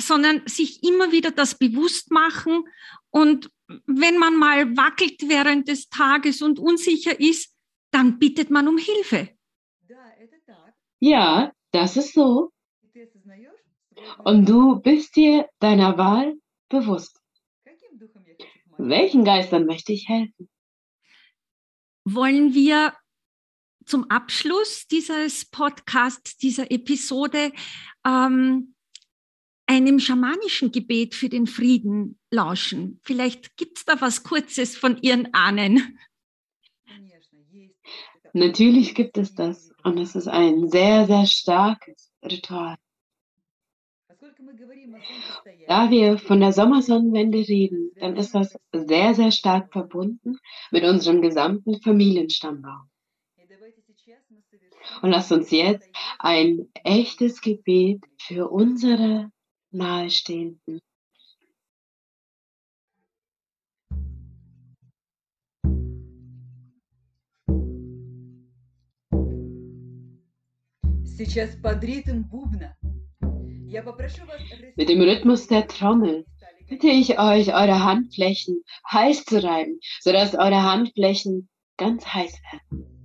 sondern 0.00 0.42
sich 0.46 0.82
immer 0.82 1.12
wieder 1.12 1.30
das 1.30 1.56
bewusst 1.56 2.10
machen. 2.10 2.64
Und 3.10 3.50
wenn 3.86 4.18
man 4.18 4.36
mal 4.36 4.76
wackelt 4.76 5.22
während 5.28 5.68
des 5.68 5.88
Tages 5.88 6.42
und 6.42 6.58
unsicher 6.58 7.18
ist, 7.20 7.54
dann 7.90 8.18
bittet 8.18 8.50
man 8.50 8.68
um 8.68 8.78
Hilfe. 8.78 9.30
Ja, 11.00 11.52
das 11.72 11.96
ist 11.96 12.14
so. 12.14 12.50
Und 14.24 14.48
du 14.48 14.80
bist 14.80 15.16
dir 15.16 15.48
deiner 15.60 15.96
Wahl 15.98 16.34
bewusst. 16.68 17.20
Welchen 18.78 19.24
Geistern 19.24 19.66
möchte 19.66 19.92
ich 19.92 20.08
helfen? 20.08 20.48
Wollen 22.04 22.54
wir 22.54 22.94
zum 23.84 24.08
Abschluss 24.10 24.86
dieses 24.86 25.46
Podcasts, 25.46 26.36
dieser 26.36 26.70
Episode, 26.70 27.52
ähm, 28.06 28.74
einem 29.68 30.00
schamanischen 30.00 30.72
Gebet 30.72 31.14
für 31.14 31.28
den 31.28 31.46
Frieden 31.46 32.18
lauschen. 32.30 33.00
Vielleicht 33.02 33.56
gibt 33.56 33.78
es 33.78 33.84
da 33.84 34.00
was 34.00 34.22
Kurzes 34.24 34.76
von 34.76 35.00
Ihren 35.02 35.32
Ahnen. 35.34 35.98
Natürlich 38.32 38.94
gibt 38.94 39.18
es 39.18 39.34
das 39.34 39.72
und 39.84 39.98
es 39.98 40.14
ist 40.14 40.28
ein 40.28 40.68
sehr, 40.68 41.06
sehr 41.06 41.26
starkes 41.26 42.12
Ritual. 42.22 42.76
Da 45.66 45.90
wir 45.90 46.18
von 46.18 46.40
der 46.40 46.52
Sommersonnenwende 46.52 47.38
reden, 47.38 47.90
dann 48.00 48.16
ist 48.16 48.34
das 48.34 48.58
sehr, 48.72 49.14
sehr 49.14 49.30
stark 49.30 49.72
verbunden 49.72 50.38
mit 50.70 50.84
unserem 50.84 51.22
gesamten 51.22 51.80
Familienstammbaum. 51.80 52.88
Und 55.02 55.10
lasst 55.10 55.32
uns 55.32 55.50
jetzt 55.50 55.88
ein 56.18 56.68
echtes 56.84 57.40
Gebet 57.40 58.02
für 58.18 58.48
unsere 58.48 59.30
Nahestehenden 59.70 60.80
Mit 74.76 74.88
dem 74.88 75.00
Rhythmus 75.00 75.48
der 75.48 75.66
Trommel 75.66 76.24
bitte 76.68 76.86
ich 76.86 77.18
euch, 77.18 77.54
eure 77.54 77.84
Handflächen 77.84 78.62
heiß 78.90 79.24
zu 79.24 79.42
reiben, 79.42 79.80
sodass 80.00 80.34
eure 80.34 80.62
Handflächen 80.62 81.48
ganz 81.76 82.06
heiß 82.06 82.32
werden. 82.52 82.97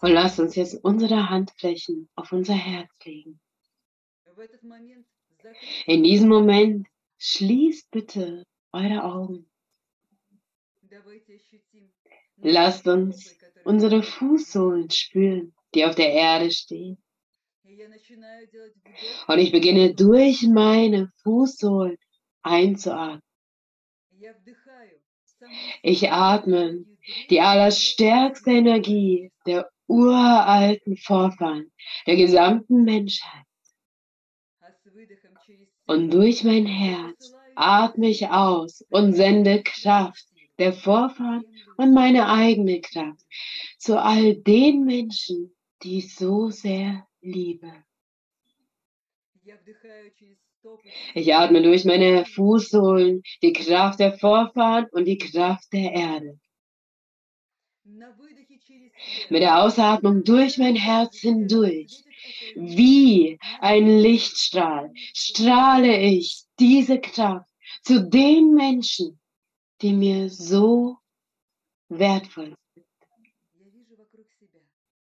Und 0.00 0.12
lasst 0.12 0.40
uns 0.40 0.54
jetzt 0.56 0.84
unsere 0.84 1.30
Handflächen 1.30 2.08
auf 2.14 2.32
unser 2.32 2.54
Herz 2.54 2.90
legen. 3.04 3.40
In 5.86 6.02
diesem 6.02 6.28
Moment 6.28 6.88
schließt 7.18 7.90
bitte 7.90 8.44
eure 8.72 9.04
Augen. 9.04 9.48
Lasst 12.38 12.86
uns 12.86 13.36
unsere 13.64 14.02
Fußsohlen 14.02 14.90
spüren, 14.90 15.54
die 15.74 15.84
auf 15.84 15.94
der 15.94 16.12
Erde 16.12 16.50
stehen. 16.50 16.98
Und 19.26 19.38
ich 19.38 19.52
beginne 19.52 19.94
durch 19.94 20.42
meine 20.42 21.12
Fußsohlen 21.22 21.96
einzuatmen. 22.42 23.22
Ich 25.82 26.10
atme 26.10 26.84
die 27.30 27.40
allerstärkste 27.40 28.50
Energie 28.50 29.30
der 29.46 29.70
uralten 29.86 30.96
Vorfahren, 30.96 31.72
der 32.06 32.16
gesamten 32.16 32.84
Menschheit. 32.84 33.44
Und 35.86 36.10
durch 36.10 36.42
mein 36.42 36.66
Herz 36.66 37.32
atme 37.54 38.08
ich 38.08 38.28
aus 38.28 38.84
und 38.90 39.12
sende 39.14 39.62
Kraft 39.62 40.26
der 40.58 40.72
Vorfahren 40.72 41.44
und 41.76 41.94
meine 41.94 42.28
eigene 42.28 42.80
Kraft 42.80 43.24
zu 43.78 44.00
all 44.00 44.34
den 44.36 44.84
Menschen, 44.84 45.54
die 45.82 45.98
ich 45.98 46.14
so 46.14 46.50
sehr 46.50 47.06
liebe. 47.20 47.72
Ich 51.14 51.34
atme 51.34 51.62
durch 51.62 51.84
meine 51.84 52.24
Fußsohlen 52.24 53.22
die 53.42 53.52
Kraft 53.52 54.00
der 54.00 54.18
Vorfahren 54.18 54.86
und 54.92 55.04
die 55.04 55.18
Kraft 55.18 55.72
der 55.72 55.92
Erde. 55.92 56.38
Mit 59.28 59.42
der 59.42 59.62
Ausatmung 59.62 60.24
durch 60.24 60.58
mein 60.58 60.76
Herz 60.76 61.18
hindurch, 61.18 62.02
wie 62.54 63.38
ein 63.60 63.86
Lichtstrahl, 63.86 64.92
strahle 65.14 65.98
ich 65.98 66.44
diese 66.58 67.00
Kraft 67.00 67.46
zu 67.82 68.08
den 68.08 68.54
Menschen, 68.54 69.20
die 69.82 69.92
mir 69.92 70.30
so 70.30 70.96
wertvoll 71.88 72.56
sind. 72.74 72.86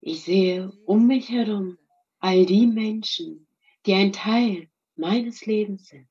Ich 0.01 0.23
sehe 0.23 0.73
um 0.85 1.07
mich 1.07 1.31
herum 1.31 1.79
all 2.19 2.45
die 2.47 2.67
Menschen, 2.67 3.47
die 3.87 3.95
ein 3.95 4.13
Teil 4.13 4.69
meines 4.97 5.45
Lebens 5.47 5.89
sind. 5.89 6.09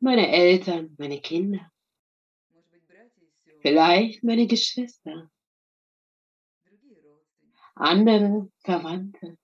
Meine 0.00 0.28
Eltern, 0.32 0.94
meine 0.98 1.20
Kinder, 1.20 1.70
vielleicht 3.60 4.24
meine 4.24 4.46
Geschwister, 4.46 5.30
andere 7.74 8.50
Verwandte. 8.60 9.36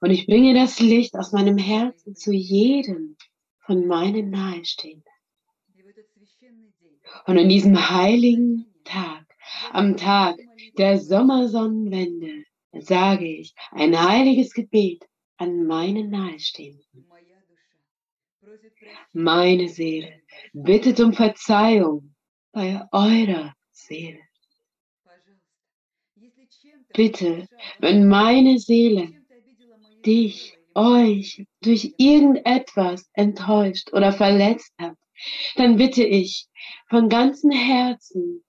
Und 0.00 0.10
ich 0.10 0.26
bringe 0.26 0.54
das 0.54 0.80
Licht 0.80 1.14
aus 1.14 1.32
meinem 1.32 1.58
Herzen 1.58 2.14
zu 2.14 2.32
jedem 2.32 3.16
von 3.60 3.86
meinen 3.86 4.30
Nahestehenden. 4.30 5.04
Und 7.26 7.36
in 7.36 7.48
diesem 7.48 7.90
heiligen 7.90 8.72
Tag, 8.84 9.26
am 9.72 9.96
Tag 9.96 10.38
der 10.76 10.98
Sommersonnenwende, 10.98 12.44
sage 12.80 13.26
ich 13.26 13.54
ein 13.70 13.98
heiliges 13.98 14.52
Gebet 14.52 15.04
an 15.38 15.64
meine 15.66 16.06
Nahestehenden. 16.06 17.06
Meine 19.12 19.68
Seele 19.68 20.22
bittet 20.52 21.00
um 21.00 21.12
Verzeihung 21.12 22.14
bei 22.52 22.80
eurer 22.92 23.54
Seele. 23.70 24.20
Bitte, 26.94 27.48
wenn 27.78 28.08
meine 28.08 28.58
Seele 28.58 29.22
dich, 30.04 30.58
euch 30.74 31.46
durch 31.60 31.94
irgendetwas 31.98 33.10
enttäuscht 33.12 33.92
oder 33.92 34.12
verletzt 34.12 34.72
hat, 34.78 34.96
dann 35.56 35.76
bitte 35.76 36.04
ich 36.04 36.48
von 36.88 37.08
ganzem 37.08 37.50
Herzen 37.50 38.44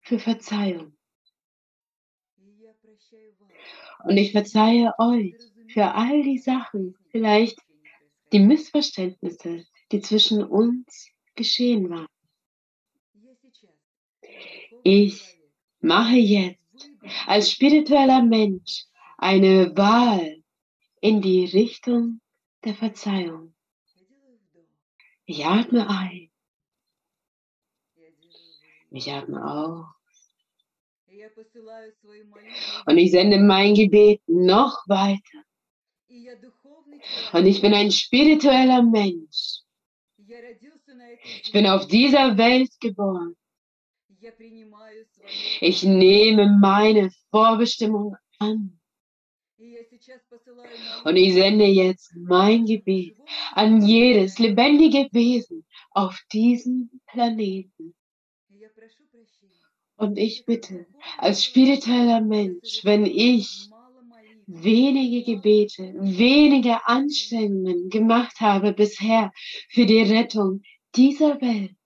für 0.00 0.18
Verzeihung. 0.18 0.96
Und 4.04 4.16
ich 4.16 4.32
verzeihe 4.32 4.94
euch 4.98 5.34
für 5.72 5.94
all 5.94 6.22
die 6.22 6.38
Sachen, 6.38 6.96
vielleicht 7.10 7.58
die 8.32 8.40
Missverständnisse, 8.40 9.64
die 9.92 10.00
zwischen 10.00 10.42
uns 10.44 11.10
geschehen 11.34 11.88
waren. 11.90 12.06
Ich 14.82 15.38
mache 15.80 16.16
jetzt 16.16 16.58
als 17.26 17.50
spiritueller 17.50 18.22
Mensch 18.22 18.84
eine 19.18 19.76
Wahl 19.76 20.42
in 21.00 21.20
die 21.20 21.44
Richtung 21.44 22.20
der 22.64 22.74
Verzeihung. 22.74 23.54
Ich 25.24 25.44
atme 25.44 25.88
ein. 25.88 26.30
Ich 28.90 29.12
atme 29.12 29.44
aus. 29.44 29.86
Und 32.86 32.98
ich 32.98 33.10
sende 33.10 33.38
mein 33.38 33.74
Gebet 33.74 34.22
noch 34.26 34.82
weiter 34.88 35.44
Und 37.32 37.46
ich 37.46 37.60
bin 37.60 37.74
ein 37.74 37.90
spiritueller 37.90 38.82
Mensch. 38.82 39.60
Ich 41.42 41.52
bin 41.52 41.66
auf 41.66 41.86
dieser 41.86 42.36
Welt 42.36 42.70
geboren. 42.80 43.36
Ich 45.60 45.82
nehme 45.82 46.58
meine 46.60 47.10
Vorbestimmung 47.30 48.16
an. 48.38 48.78
Und 51.04 51.16
ich 51.16 51.34
sende 51.34 51.66
jetzt 51.66 52.14
mein 52.16 52.64
Gebet 52.66 53.16
an 53.52 53.82
jedes 53.82 54.38
lebendige 54.38 55.08
Wesen 55.12 55.64
auf 55.90 56.18
diesem 56.32 56.90
Planeten. 57.06 57.94
Und 59.96 60.16
ich 60.16 60.46
bitte, 60.46 60.86
als 61.18 61.44
spiritueller 61.44 62.22
Mensch, 62.22 62.84
wenn 62.84 63.04
ich 63.04 63.70
wenige 64.52 65.22
Gebete, 65.22 65.94
wenige 65.98 66.86
Anstrengungen 66.86 67.88
gemacht 67.88 68.40
habe 68.40 68.72
bisher 68.72 69.32
für 69.68 69.86
die 69.86 70.02
Rettung 70.02 70.62
dieser 70.94 71.40
Welt, 71.40 71.76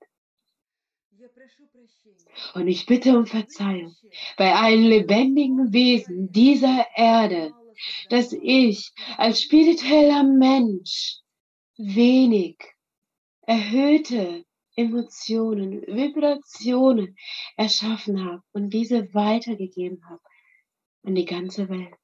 und 2.54 2.68
ich 2.68 2.86
bitte 2.86 3.16
um 3.16 3.26
Verzeihung 3.26 3.94
bei 4.36 4.54
allen 4.54 4.84
lebendigen 4.84 5.72
Wesen 5.72 6.30
dieser 6.32 6.86
Erde, 6.96 7.52
dass 8.08 8.32
ich 8.32 8.92
als 9.16 9.42
spiritueller 9.42 10.24
Mensch 10.24 11.20
wenig 11.76 12.56
erhöhte 13.42 14.44
Emotionen, 14.76 15.82
Vibrationen 15.82 17.16
erschaffen 17.56 18.24
habe 18.24 18.42
und 18.52 18.70
diese 18.70 19.12
weitergegeben 19.14 20.02
habe 20.08 20.22
an 21.04 21.14
die 21.14 21.24
ganze 21.24 21.68
Welt. 21.68 22.03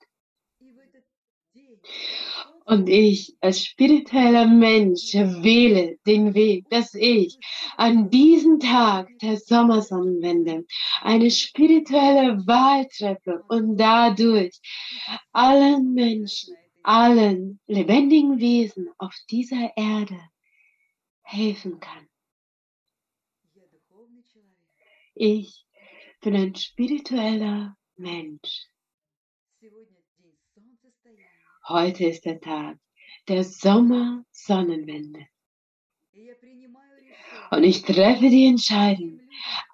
Und 2.64 2.88
ich 2.88 3.36
als 3.40 3.64
spiritueller 3.64 4.46
Mensch 4.46 5.14
wähle 5.14 5.98
den 6.06 6.34
Weg, 6.34 6.70
dass 6.70 6.94
ich 6.94 7.36
an 7.76 8.10
diesem 8.10 8.60
Tag 8.60 9.08
der 9.20 9.38
Sommersonnenwende 9.38 10.64
eine 11.02 11.30
spirituelle 11.32 12.46
Wahl 12.46 12.86
treffe 12.86 13.42
und 13.48 13.76
dadurch 13.76 14.60
allen 15.32 15.94
Menschen, 15.94 16.54
allen 16.84 17.58
lebendigen 17.66 18.38
Wesen 18.38 18.88
auf 18.98 19.16
dieser 19.28 19.72
Erde 19.76 20.20
helfen 21.22 21.80
kann. 21.80 22.06
Ich 25.14 25.66
bin 26.20 26.36
ein 26.36 26.54
spiritueller 26.54 27.76
Mensch. 27.96 28.69
Heute 31.70 32.06
ist 32.06 32.24
der 32.24 32.40
Tag 32.40 32.78
der 33.28 33.44
Sommersonnenwende. 33.44 35.28
Und 37.52 37.62
ich 37.62 37.82
treffe 37.82 38.28
die 38.28 38.46
Entscheidung, 38.46 39.20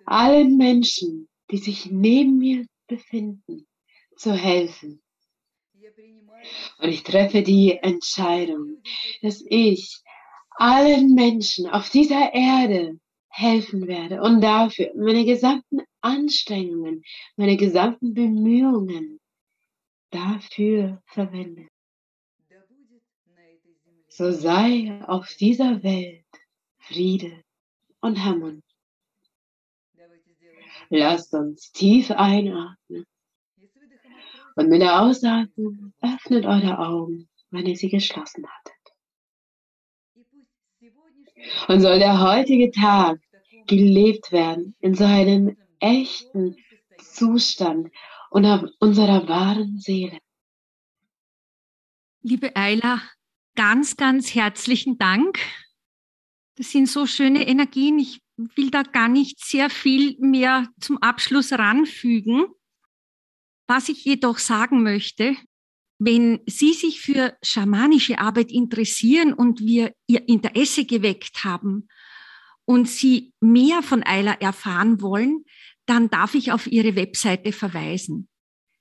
allen 0.04 0.58
Menschen, 0.58 1.26
die 1.50 1.56
sich 1.56 1.90
neben 1.90 2.36
mir 2.36 2.66
befinden, 2.86 3.66
zu 4.14 4.34
helfen. 4.34 5.02
Und 6.80 6.88
ich 6.90 7.02
treffe 7.02 7.42
die 7.42 7.78
Entscheidung, 7.78 8.82
dass 9.22 9.42
ich 9.48 10.02
allen 10.50 11.14
Menschen 11.14 11.66
auf 11.66 11.88
dieser 11.88 12.34
Erde 12.34 13.00
helfen 13.30 13.86
werde 13.86 14.20
und 14.20 14.42
dafür 14.42 14.92
meine 14.96 15.24
gesamten 15.24 15.80
Anstrengungen, 16.02 17.02
meine 17.36 17.56
gesamten 17.56 18.12
Bemühungen 18.12 19.18
dafür 20.10 21.02
verwende. 21.06 21.68
So 24.16 24.32
sei 24.32 24.98
auf 25.06 25.34
dieser 25.34 25.82
Welt 25.82 26.24
Friede 26.78 27.44
und 28.00 28.24
Harmonie. 28.24 28.62
Lasst 30.88 31.34
uns 31.34 31.70
tief 31.70 32.10
einatmen. 32.10 33.04
Und 34.54 34.70
mit 34.70 34.80
der 34.80 35.02
Ausatmung 35.02 35.92
öffnet 36.00 36.46
eure 36.46 36.78
Augen, 36.78 37.28
wenn 37.50 37.66
ihr 37.66 37.76
sie 37.76 37.90
geschlossen 37.90 38.46
hattet. 38.48 38.72
Und 41.68 41.82
soll 41.82 41.98
der 41.98 42.18
heutige 42.22 42.70
Tag 42.70 43.20
gelebt 43.66 44.32
werden 44.32 44.74
in 44.80 44.94
seinem 44.94 45.58
echten 45.78 46.56
Zustand 46.96 47.92
unserer 48.30 49.28
wahren 49.28 49.78
Seele. 49.78 50.20
Liebe 52.22 52.56
Ayla, 52.56 53.02
ganz, 53.56 53.96
ganz 53.96 54.34
herzlichen 54.34 54.98
Dank. 54.98 55.38
Das 56.56 56.70
sind 56.70 56.88
so 56.88 57.06
schöne 57.06 57.46
Energien. 57.48 57.98
Ich 57.98 58.20
will 58.36 58.70
da 58.70 58.82
gar 58.82 59.08
nicht 59.08 59.44
sehr 59.44 59.68
viel 59.70 60.16
mehr 60.20 60.68
zum 60.80 60.98
Abschluss 60.98 61.52
ranfügen. 61.52 62.46
Was 63.66 63.88
ich 63.88 64.04
jedoch 64.04 64.38
sagen 64.38 64.82
möchte, 64.82 65.36
wenn 65.98 66.40
Sie 66.46 66.74
sich 66.74 67.00
für 67.00 67.36
schamanische 67.42 68.18
Arbeit 68.18 68.52
interessieren 68.52 69.32
und 69.32 69.60
wir 69.60 69.92
Ihr 70.06 70.28
Interesse 70.28 70.84
geweckt 70.84 71.42
haben 71.42 71.88
und 72.64 72.88
Sie 72.88 73.32
mehr 73.40 73.82
von 73.82 74.02
Ayla 74.02 74.32
erfahren 74.34 75.00
wollen, 75.00 75.44
dann 75.86 76.10
darf 76.10 76.34
ich 76.34 76.52
auf 76.52 76.66
Ihre 76.66 76.96
Webseite 76.96 77.52
verweisen. 77.52 78.28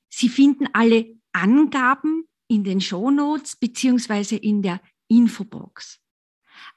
Sie 0.09 0.29
finden 0.29 0.67
alle 0.73 1.07
Angaben 1.31 2.27
in 2.47 2.63
den 2.63 2.81
Shownotes 2.81 3.55
beziehungsweise 3.55 4.35
in 4.35 4.61
der 4.61 4.81
Infobox. 5.07 5.99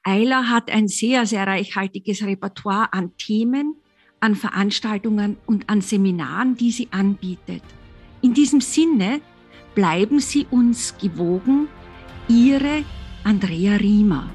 Eiler 0.03 0.49
hat 0.51 0.71
ein 0.71 0.89
sehr, 0.89 1.27
sehr 1.27 1.47
reichhaltiges 1.47 2.23
Repertoire 2.23 2.93
an 2.93 3.17
Themen, 3.17 3.77
an 4.21 4.35
Veranstaltungen 4.35 5.37
und 5.47 5.69
an 5.69 5.81
Seminaren, 5.81 6.57
die 6.57 6.71
sie 6.71 6.89
anbietet. 6.91 7.63
In 8.21 8.35
diesem 8.35 8.61
Sinne 8.61 9.21
bleiben 9.75 10.19
Sie 10.19 10.47
uns 10.51 10.97
gewogen, 10.99 11.69
Ihre 12.29 12.85
Andrea 13.23 13.77
Riemer. 13.77 14.29